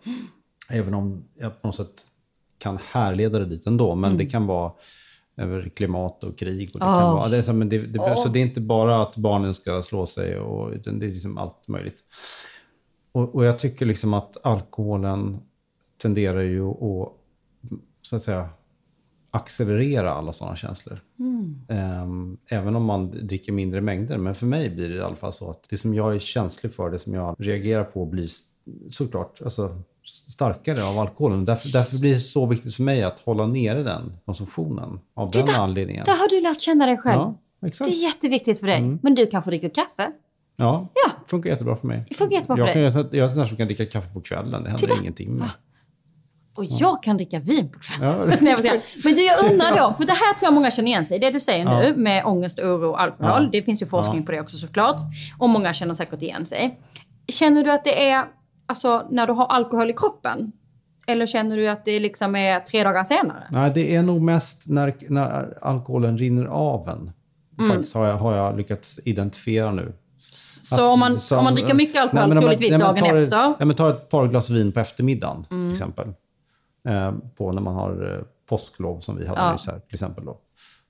[0.69, 2.05] Även om jag på något sätt
[2.57, 3.95] kan härleda det dit ändå.
[3.95, 4.71] Men det kan vara
[5.37, 6.69] över klimat och krig.
[6.73, 7.15] Och det kan Åh.
[7.15, 9.81] vara, det är så, men det, det, så det är inte bara att barnen ska
[9.81, 12.03] slå sig, och, utan det är liksom allt möjligt.
[13.11, 15.37] Och, och jag tycker liksom att alkoholen
[15.97, 17.13] tenderar ju att,
[18.01, 18.49] så att säga,
[19.31, 20.99] accelerera alla sådana känslor.
[21.69, 24.17] Ehm, även om man dricker mindre mängder.
[24.17, 26.73] Men för mig blir det i alla fall så att det som jag är känslig
[26.73, 28.27] för, det som jag reagerar på blir
[28.89, 31.45] såklart alltså, starkare av alkoholen.
[31.45, 34.99] Därför, därför blir det så viktigt för mig att hålla nere den konsumtionen.
[35.13, 36.05] Av den Titta, anledningen.
[36.05, 37.19] Där har du lärt känna dig själv.
[37.19, 37.37] Ja,
[37.67, 37.91] exakt.
[37.91, 38.77] Det är jätteviktigt för dig.
[38.79, 38.99] Mm.
[39.03, 40.11] Men du kan få dricka kaffe.
[40.57, 41.11] Ja, Ja.
[41.25, 42.05] funkar jättebra för mig.
[42.09, 42.91] Det funkar jättebra för jag, dig.
[42.91, 44.63] kan, jag, jag är en sån som kan dricka kaffe på kvällen.
[44.63, 44.99] Det händer Titta.
[45.01, 45.49] ingenting med.
[46.55, 48.29] Och jag kan dricka vin på kvällen.
[48.29, 48.53] Ja.
[49.03, 51.19] Men du, jag undrar då, för det här tror jag många känner igen sig i.
[51.19, 51.79] Det du säger Ja.
[51.81, 53.43] nu med ångest, oro och alkohol.
[53.43, 53.49] Ja.
[53.51, 54.95] Det finns ju forskning på det också såklart.
[55.39, 56.79] Och många känner säkert igen sig.
[57.27, 58.25] Känner du att det är
[58.67, 60.51] alltså, när du har alkohol i kroppen?
[61.07, 63.43] Eller känner du att det liksom är tre dagar senare?
[63.49, 67.11] Nej, det är nog mest när, när alkoholen rinner av en.
[67.59, 67.71] Mm.
[67.71, 69.93] Faktiskt har jag, har jag lyckats identifiera nu.
[70.69, 73.15] Så Att- om man, som- om man dricker mycket alkohol, Nej, troligtvis nej, dagen tar,
[73.15, 73.39] efter.
[73.43, 73.53] Mm.
[73.59, 76.07] Ja, men ta ett par glas vin på eftermiddagen, till exempel.
[76.85, 79.51] Eh, på när man har eh, påsklov som vi hade Ja.
[79.51, 80.25] nyss här, till exempel.
[80.25, 80.37] Då.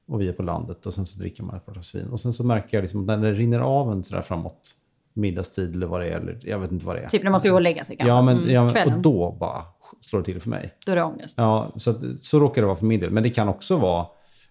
[0.07, 2.07] Och vi är på landet och sen så dricker man ett par glas vin.
[2.07, 4.71] Och sen så märker jag liksom, att när det rinner av en sådär framåt
[5.13, 7.07] middagstid eller vad det är, eller jag vet inte vad det är.
[7.09, 8.09] Typ när man ska gå och lägga sig kanske.
[8.09, 8.95] ja, men, Mm, ja, men, kvällen.
[8.95, 9.61] och då bara
[9.99, 10.73] slår det till för mig.
[10.85, 11.37] Då är det ångest.
[11.37, 13.09] Ja, så, att, så råkar det vara för min del.
[13.11, 14.05] Men det kan också vara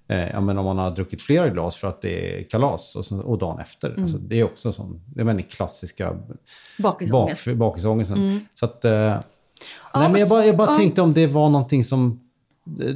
[0.09, 3.05] eh, ja, men om man har druckit flera glas för att det är kalas och,
[3.05, 3.89] så, och dagen efter.
[3.91, 4.03] Mm.
[4.03, 6.17] Alltså, det är också en sån, det är väldigt klassiska
[6.79, 7.47] Bakisångest.
[7.47, 8.41] bak, bakisångesten.
[8.55, 9.17] Så att, eh,
[9.95, 12.21] nej, men jag bara, jag bara tänkte om det var någonting som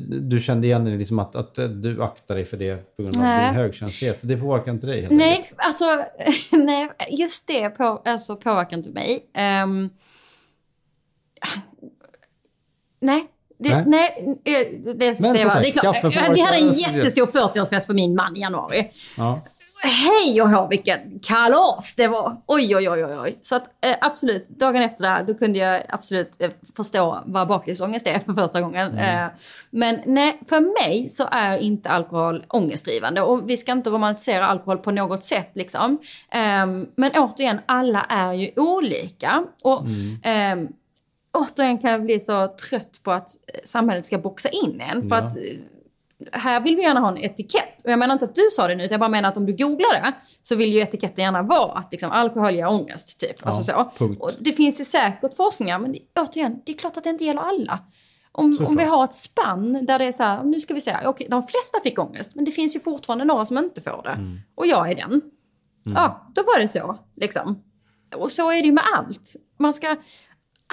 [0.08, 3.22] du kände igen det, liksom att, att du aktar dig för det på grund av
[3.22, 3.46] Nej.
[3.46, 4.18] din högkänslighet.
[4.22, 5.54] Det påverkar inte dig helt Nej, enkelt.
[5.56, 5.84] alltså,
[6.56, 9.30] nej, just det på, alltså, påverkar inte mig.
[9.34, 9.90] Ehm,
[13.00, 13.26] nej.
[13.58, 13.84] Det, Nej.
[13.86, 14.40] nej.
[14.44, 16.34] eh, det, ska Men som säga, sagt, det är klart.
[16.36, 16.72] Vi hade en det.
[16.74, 18.90] jättestor 40-årsfest för min man i januari.
[19.16, 19.40] Ja.
[19.82, 22.36] Hej och hå vilken kalas det var!
[22.46, 23.38] Oj, oj, oj, oj.
[23.42, 27.48] Så att eh, absolut, dagen efter det här, då kunde jag absolut eh, förstå vad
[27.48, 28.98] bakisångest är för första gången.
[28.98, 29.26] Eh,
[29.70, 34.78] men nej, för mig så är inte alkohol ångestdrivande och vi ska inte romantisera alkohol
[34.78, 35.98] på något sätt liksom.
[36.30, 39.44] Ehm, men återigen, alla är ju olika.
[39.62, 39.82] Och
[40.22, 40.68] ehm,
[41.32, 45.02] återigen kan jag bli så trött på att eh, samhället ska boxa in en.
[45.02, 45.22] För Ja.
[45.22, 45.42] att eh,
[46.32, 47.84] här vill vi gärna ha en etikett.
[47.84, 49.56] Och jag menar inte att du sa det nu, jag bara menar att om du
[49.56, 50.12] googlar det
[50.42, 53.20] så vill ju etiketten gärna vara att liksom, alkohol ger ångest.
[53.20, 53.46] Typ.
[53.46, 53.90] alltså så.
[53.98, 54.22] punkt.
[54.22, 57.24] Och det finns ju säkert forskningar, men det, återigen, det är klart att det inte
[57.24, 57.78] gäller alla.
[58.32, 61.02] Om, om vi har ett spann där det är så här, nu ska vi säga,
[61.04, 64.10] okej, de flesta fick ångest, men det finns ju fortfarande några som inte får det.
[64.10, 64.38] Mm.
[64.54, 65.22] Och jag är den.
[65.94, 66.98] Ja, då var det så.
[67.16, 67.62] Liksom.
[68.16, 69.36] Och så är det ju med allt.
[69.58, 69.96] Man ska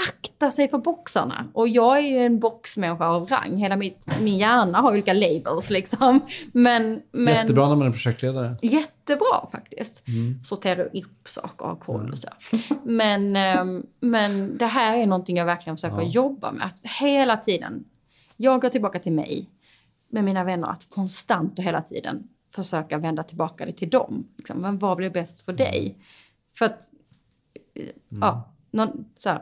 [0.10, 1.48] akta sig för boxarna.
[1.54, 3.58] Och jag är ju en boxmänniska av rang.
[3.58, 6.20] Hela mitt, min hjärna har olika labels liksom.
[6.52, 8.58] Men, men Jättebra när man är projektledare.
[8.62, 10.04] jättebra faktiskt.
[10.44, 12.28] Sortera upp saker och ha koll och så.
[12.84, 16.66] Men, ehm, men det här är någonting jag verkligen försöker jobba med.
[16.66, 17.84] Att hela tiden,
[18.38, 19.50] jag går tillbaka till mig
[20.10, 24.28] med mina vänner, att konstant och hela tiden försöka vända tillbaka det till dem.
[24.38, 25.98] Liksom, men vad blir bäst för dig?
[26.58, 26.90] För att,
[27.74, 29.42] eh, ja, någon, så här,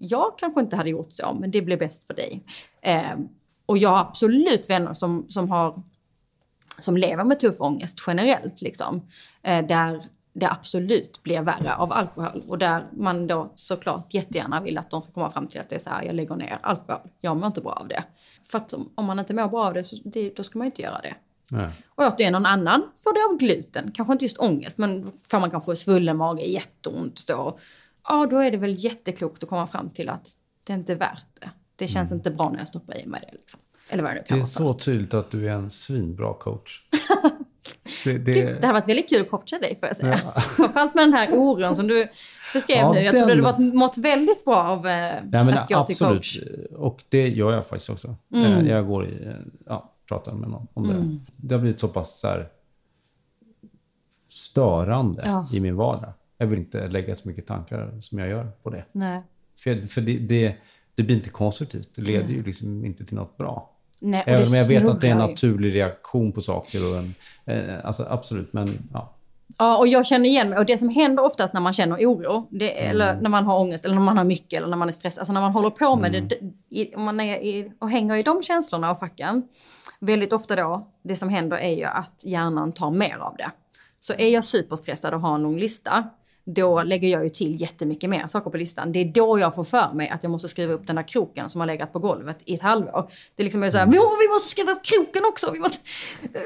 [0.00, 2.44] jag kanske inte hade gjort så, men det blir bäst för dig.
[2.82, 3.28] Ehm,
[3.66, 5.82] och jag har absolut vänner som, som har
[6.80, 9.02] som lever med tuff ångest generellt, liksom,
[9.42, 12.42] eh, där det absolut blir värre av alkohol.
[12.48, 15.74] Och där man då såklart jättegärna vill att de ska komma fram till att det
[15.74, 18.04] är så här, jag lägger ner alkohol, jag mår inte bra av det.
[18.50, 20.82] För att om, man inte mår bra av det, så det, då ska man inte
[20.82, 21.14] göra det.
[21.50, 21.70] Nej.
[21.88, 23.92] Och återigen, någon annan får det av gluten.
[23.94, 27.58] Kanske inte just ångest, men får man kanske svullen mage, jätteont då.
[28.08, 30.30] Ja, då är det väl jätteklokt att komma fram till att
[30.64, 31.50] det inte är värt det.
[31.76, 33.36] Det känns inte bra när jag stoppar i mig det.
[33.38, 33.60] Liksom.
[33.88, 34.46] Eller vad det nu Det kan är vara.
[34.48, 36.82] så tydligt att du är en svinbra coach.
[38.04, 40.18] det, Det det, har varit väldigt kul att coacha dig får jag säga.
[40.56, 42.08] Framförallt med den här oron som du
[42.54, 43.00] beskrev Ja, nu.
[43.00, 45.76] Jag den- trodde du varit, mått väldigt bra av eh, Nej, men att gå till
[45.76, 46.16] absolut.
[46.18, 46.38] coach.
[46.46, 46.80] Mm.
[46.82, 48.16] Och det gör jag faktiskt också.
[48.34, 49.32] Eh, Jag går i, eh,
[49.66, 51.18] ja, pratar med någon om det.
[51.36, 52.48] Det har blivit så pass så här,
[54.28, 55.48] störande Ja.
[55.52, 56.12] i min vardag.
[56.38, 58.84] Jag vill inte lägga så mycket tankar som jag gör på det.
[58.92, 59.22] Nej.
[59.58, 60.56] För, för det, det,
[60.94, 61.88] det blir inte konstruktivt.
[61.94, 63.70] Det leder ju liksom inte till något bra.
[64.00, 66.90] Nej, Även om jag vet att det är en naturlig reaktion på saker.
[66.90, 67.14] Och en,
[67.44, 69.14] eh, alltså absolut, men ja.
[69.58, 70.58] Ja, och jag känner igen mig.
[70.58, 72.90] Och det som händer oftast när man känner oro, det, Mm.
[72.90, 75.20] eller när man har ångest, eller när man har mycket, eller när man är stressad,
[75.20, 76.28] alltså när man håller på med Mm.
[76.28, 79.48] det, det, i- om man är i, och hänger i de känslorna och facken,
[80.00, 83.50] väldigt ofta då, det som händer är ju att hjärnan tar mer av det.
[84.00, 86.08] Så är jag superstressad och har en lång lista,
[86.54, 88.92] då lägger jag ju till jättemycket mer saker på listan.
[88.92, 91.48] Det är då jag får för mig att jag måste skriva upp den där kroken
[91.48, 93.10] som har legat på golvet i ett halvår.
[93.36, 93.98] Det är liksom är så här, Mm.
[93.98, 95.78] "Åh, vi måste skriva upp kroken också, vi måste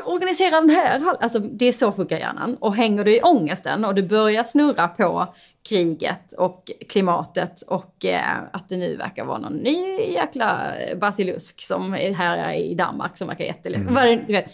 [0.07, 0.99] organisera den här.
[1.01, 2.57] hal-" Alltså det är så funkar hjärnan.
[2.61, 5.35] Och hänger du i ångesten och du börjar snurra på
[5.69, 10.59] kriget och klimatet och eh, att det nu verkar vara någon ny jäkla
[11.01, 13.81] basilusk som är här i Danmark som verkar jättelätt.
[14.29, 14.51] Vet,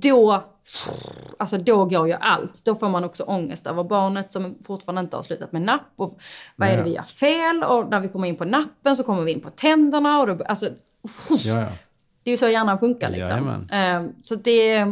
[0.00, 0.42] då,
[1.38, 2.62] alltså då går ju allt.
[2.64, 5.92] Då får man också ångest över barnet som fortfarande inte har slutat med napp.
[5.96, 6.18] Och
[6.56, 7.62] vad är det vi gör fel?
[7.64, 10.20] Och när vi kommer in på nappen så kommer vi in på tänderna.
[10.20, 10.66] Och då, alltså,
[11.30, 11.66] ja, ja.
[12.22, 13.30] det är ju så hjärnan funkar liksom.
[13.70, 14.06] Jajamän.
[14.06, 14.86] Eh, så det...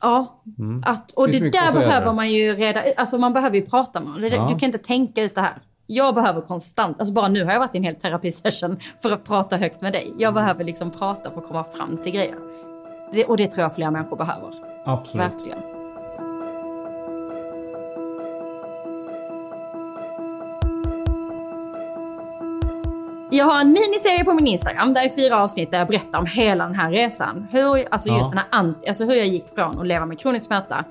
[0.00, 0.42] Ja,
[0.84, 2.82] att, och det att där behöver man ju reda.
[2.96, 4.22] Alltså man behöver ju prata med honom.
[4.22, 4.48] Det- Ja.
[4.52, 5.54] Du kan inte tänka ut det här.
[5.86, 9.24] Jag behöver konstant, alltså bara nu har jag varit i en hel terapisession för att
[9.24, 10.12] prata högt med dig.
[10.18, 12.36] Jag behöver liksom prata för att komma fram till grejer.
[13.14, 14.50] Det, och det tror jag fler människor behöver.
[14.84, 15.26] Absolut.
[15.32, 15.58] Verkligen.
[23.30, 26.26] Jag har en miniserie på min Instagram där är fyra avsnitt där jag berättar om
[26.26, 27.46] hela den här resan.
[27.50, 28.28] Hur, alltså just Ja.
[28.28, 30.84] den här anti, alltså hur jag gick från att leva med kronisk smärta,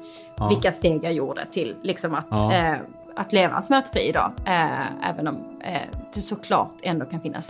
[0.49, 2.53] vilka steg jag gjorde till liksom att, Ja.
[2.53, 2.75] eh,
[3.15, 4.31] att leva smärtfri idag.
[4.45, 5.81] Eh, även om eh,
[6.13, 7.49] det såklart ändå kan finnas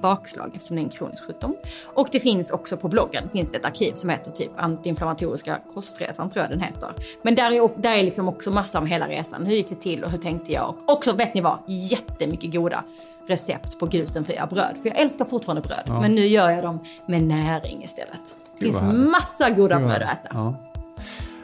[0.00, 1.56] bakslag eftersom det är en kronisk sjukdom.
[1.84, 6.30] Och det finns också på bloggen finns det ett arkiv som heter typ antiinflammatoriska kostresan
[6.30, 6.90] tror jag den heter.
[7.22, 9.46] Men där är, där är liksom också massa om hela resan.
[9.46, 10.68] Hur gick det till och hur tänkte jag?
[10.68, 11.58] Och också vet ni vad?
[11.66, 12.84] Jättemycket goda
[13.28, 14.78] recept på glutenfria bröd.
[14.82, 16.00] För jag älskar fortfarande bröd.
[16.00, 18.20] Men nu gör jag dem med näring istället.
[18.58, 20.28] Det finns massa goda bröd att äta.
[20.30, 20.54] Ja.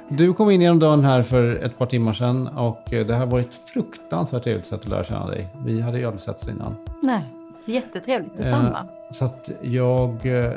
[0.08, 3.26] Du kom in genom dörren här för ett par timmar sedan och eh, det har
[3.26, 5.48] varit ett fruktansvärt trevligt sätt att lära känna dig.
[5.64, 6.76] Vi hade ju aldrig setts innan.
[7.02, 7.22] Nej,
[7.64, 8.36] jättetrevligt.
[8.36, 8.78] Detsamma.
[8.78, 10.52] Eh, Så att jag eh,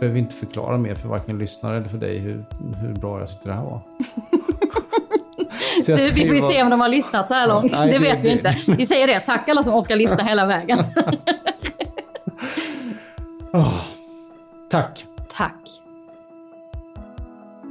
[0.00, 2.44] behöver inte förklara mer för varken lyssnare eller för dig hur,
[2.80, 3.80] hur bra jag tyckte det här var.
[5.96, 7.72] du, vi får ju se om de har lyssnat så här långt.
[7.72, 8.50] Nej, det, det vet vi inte.
[8.66, 9.20] Vi säger det.
[9.20, 10.78] Tack alla som orkar lyssna hela vägen.
[13.52, 13.80] oh.
[14.70, 15.06] Tack.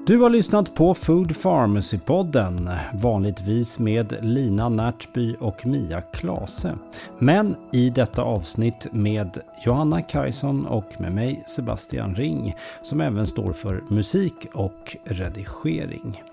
[0.10, 6.78] Du har lyssnat på Food Pharmacy-podden, vanligtvis med Lina Närtby och Mia Klase.
[7.20, 13.54] Men i detta avsnitt med Johanna Kajson och med mig Sebastian Ring, som även står
[13.54, 16.24] för musik och redigering.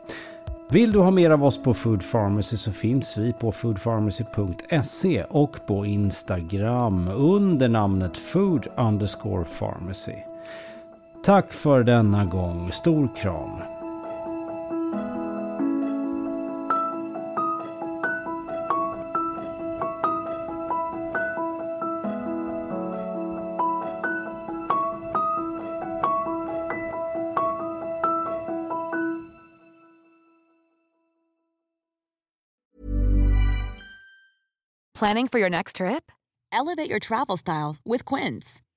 [0.70, 5.66] Vill du ha mer av oss på Food Pharmacy så finns vi på foodpharmacy.se och
[5.66, 10.25] på Instagram under namnet food underscore pharmacy.
[11.26, 12.72] Tack för denna gång.
[12.72, 13.62] Stor kram.
[34.98, 36.12] Planning for your next trip?
[36.52, 38.62] Elevate your travel style with Quince.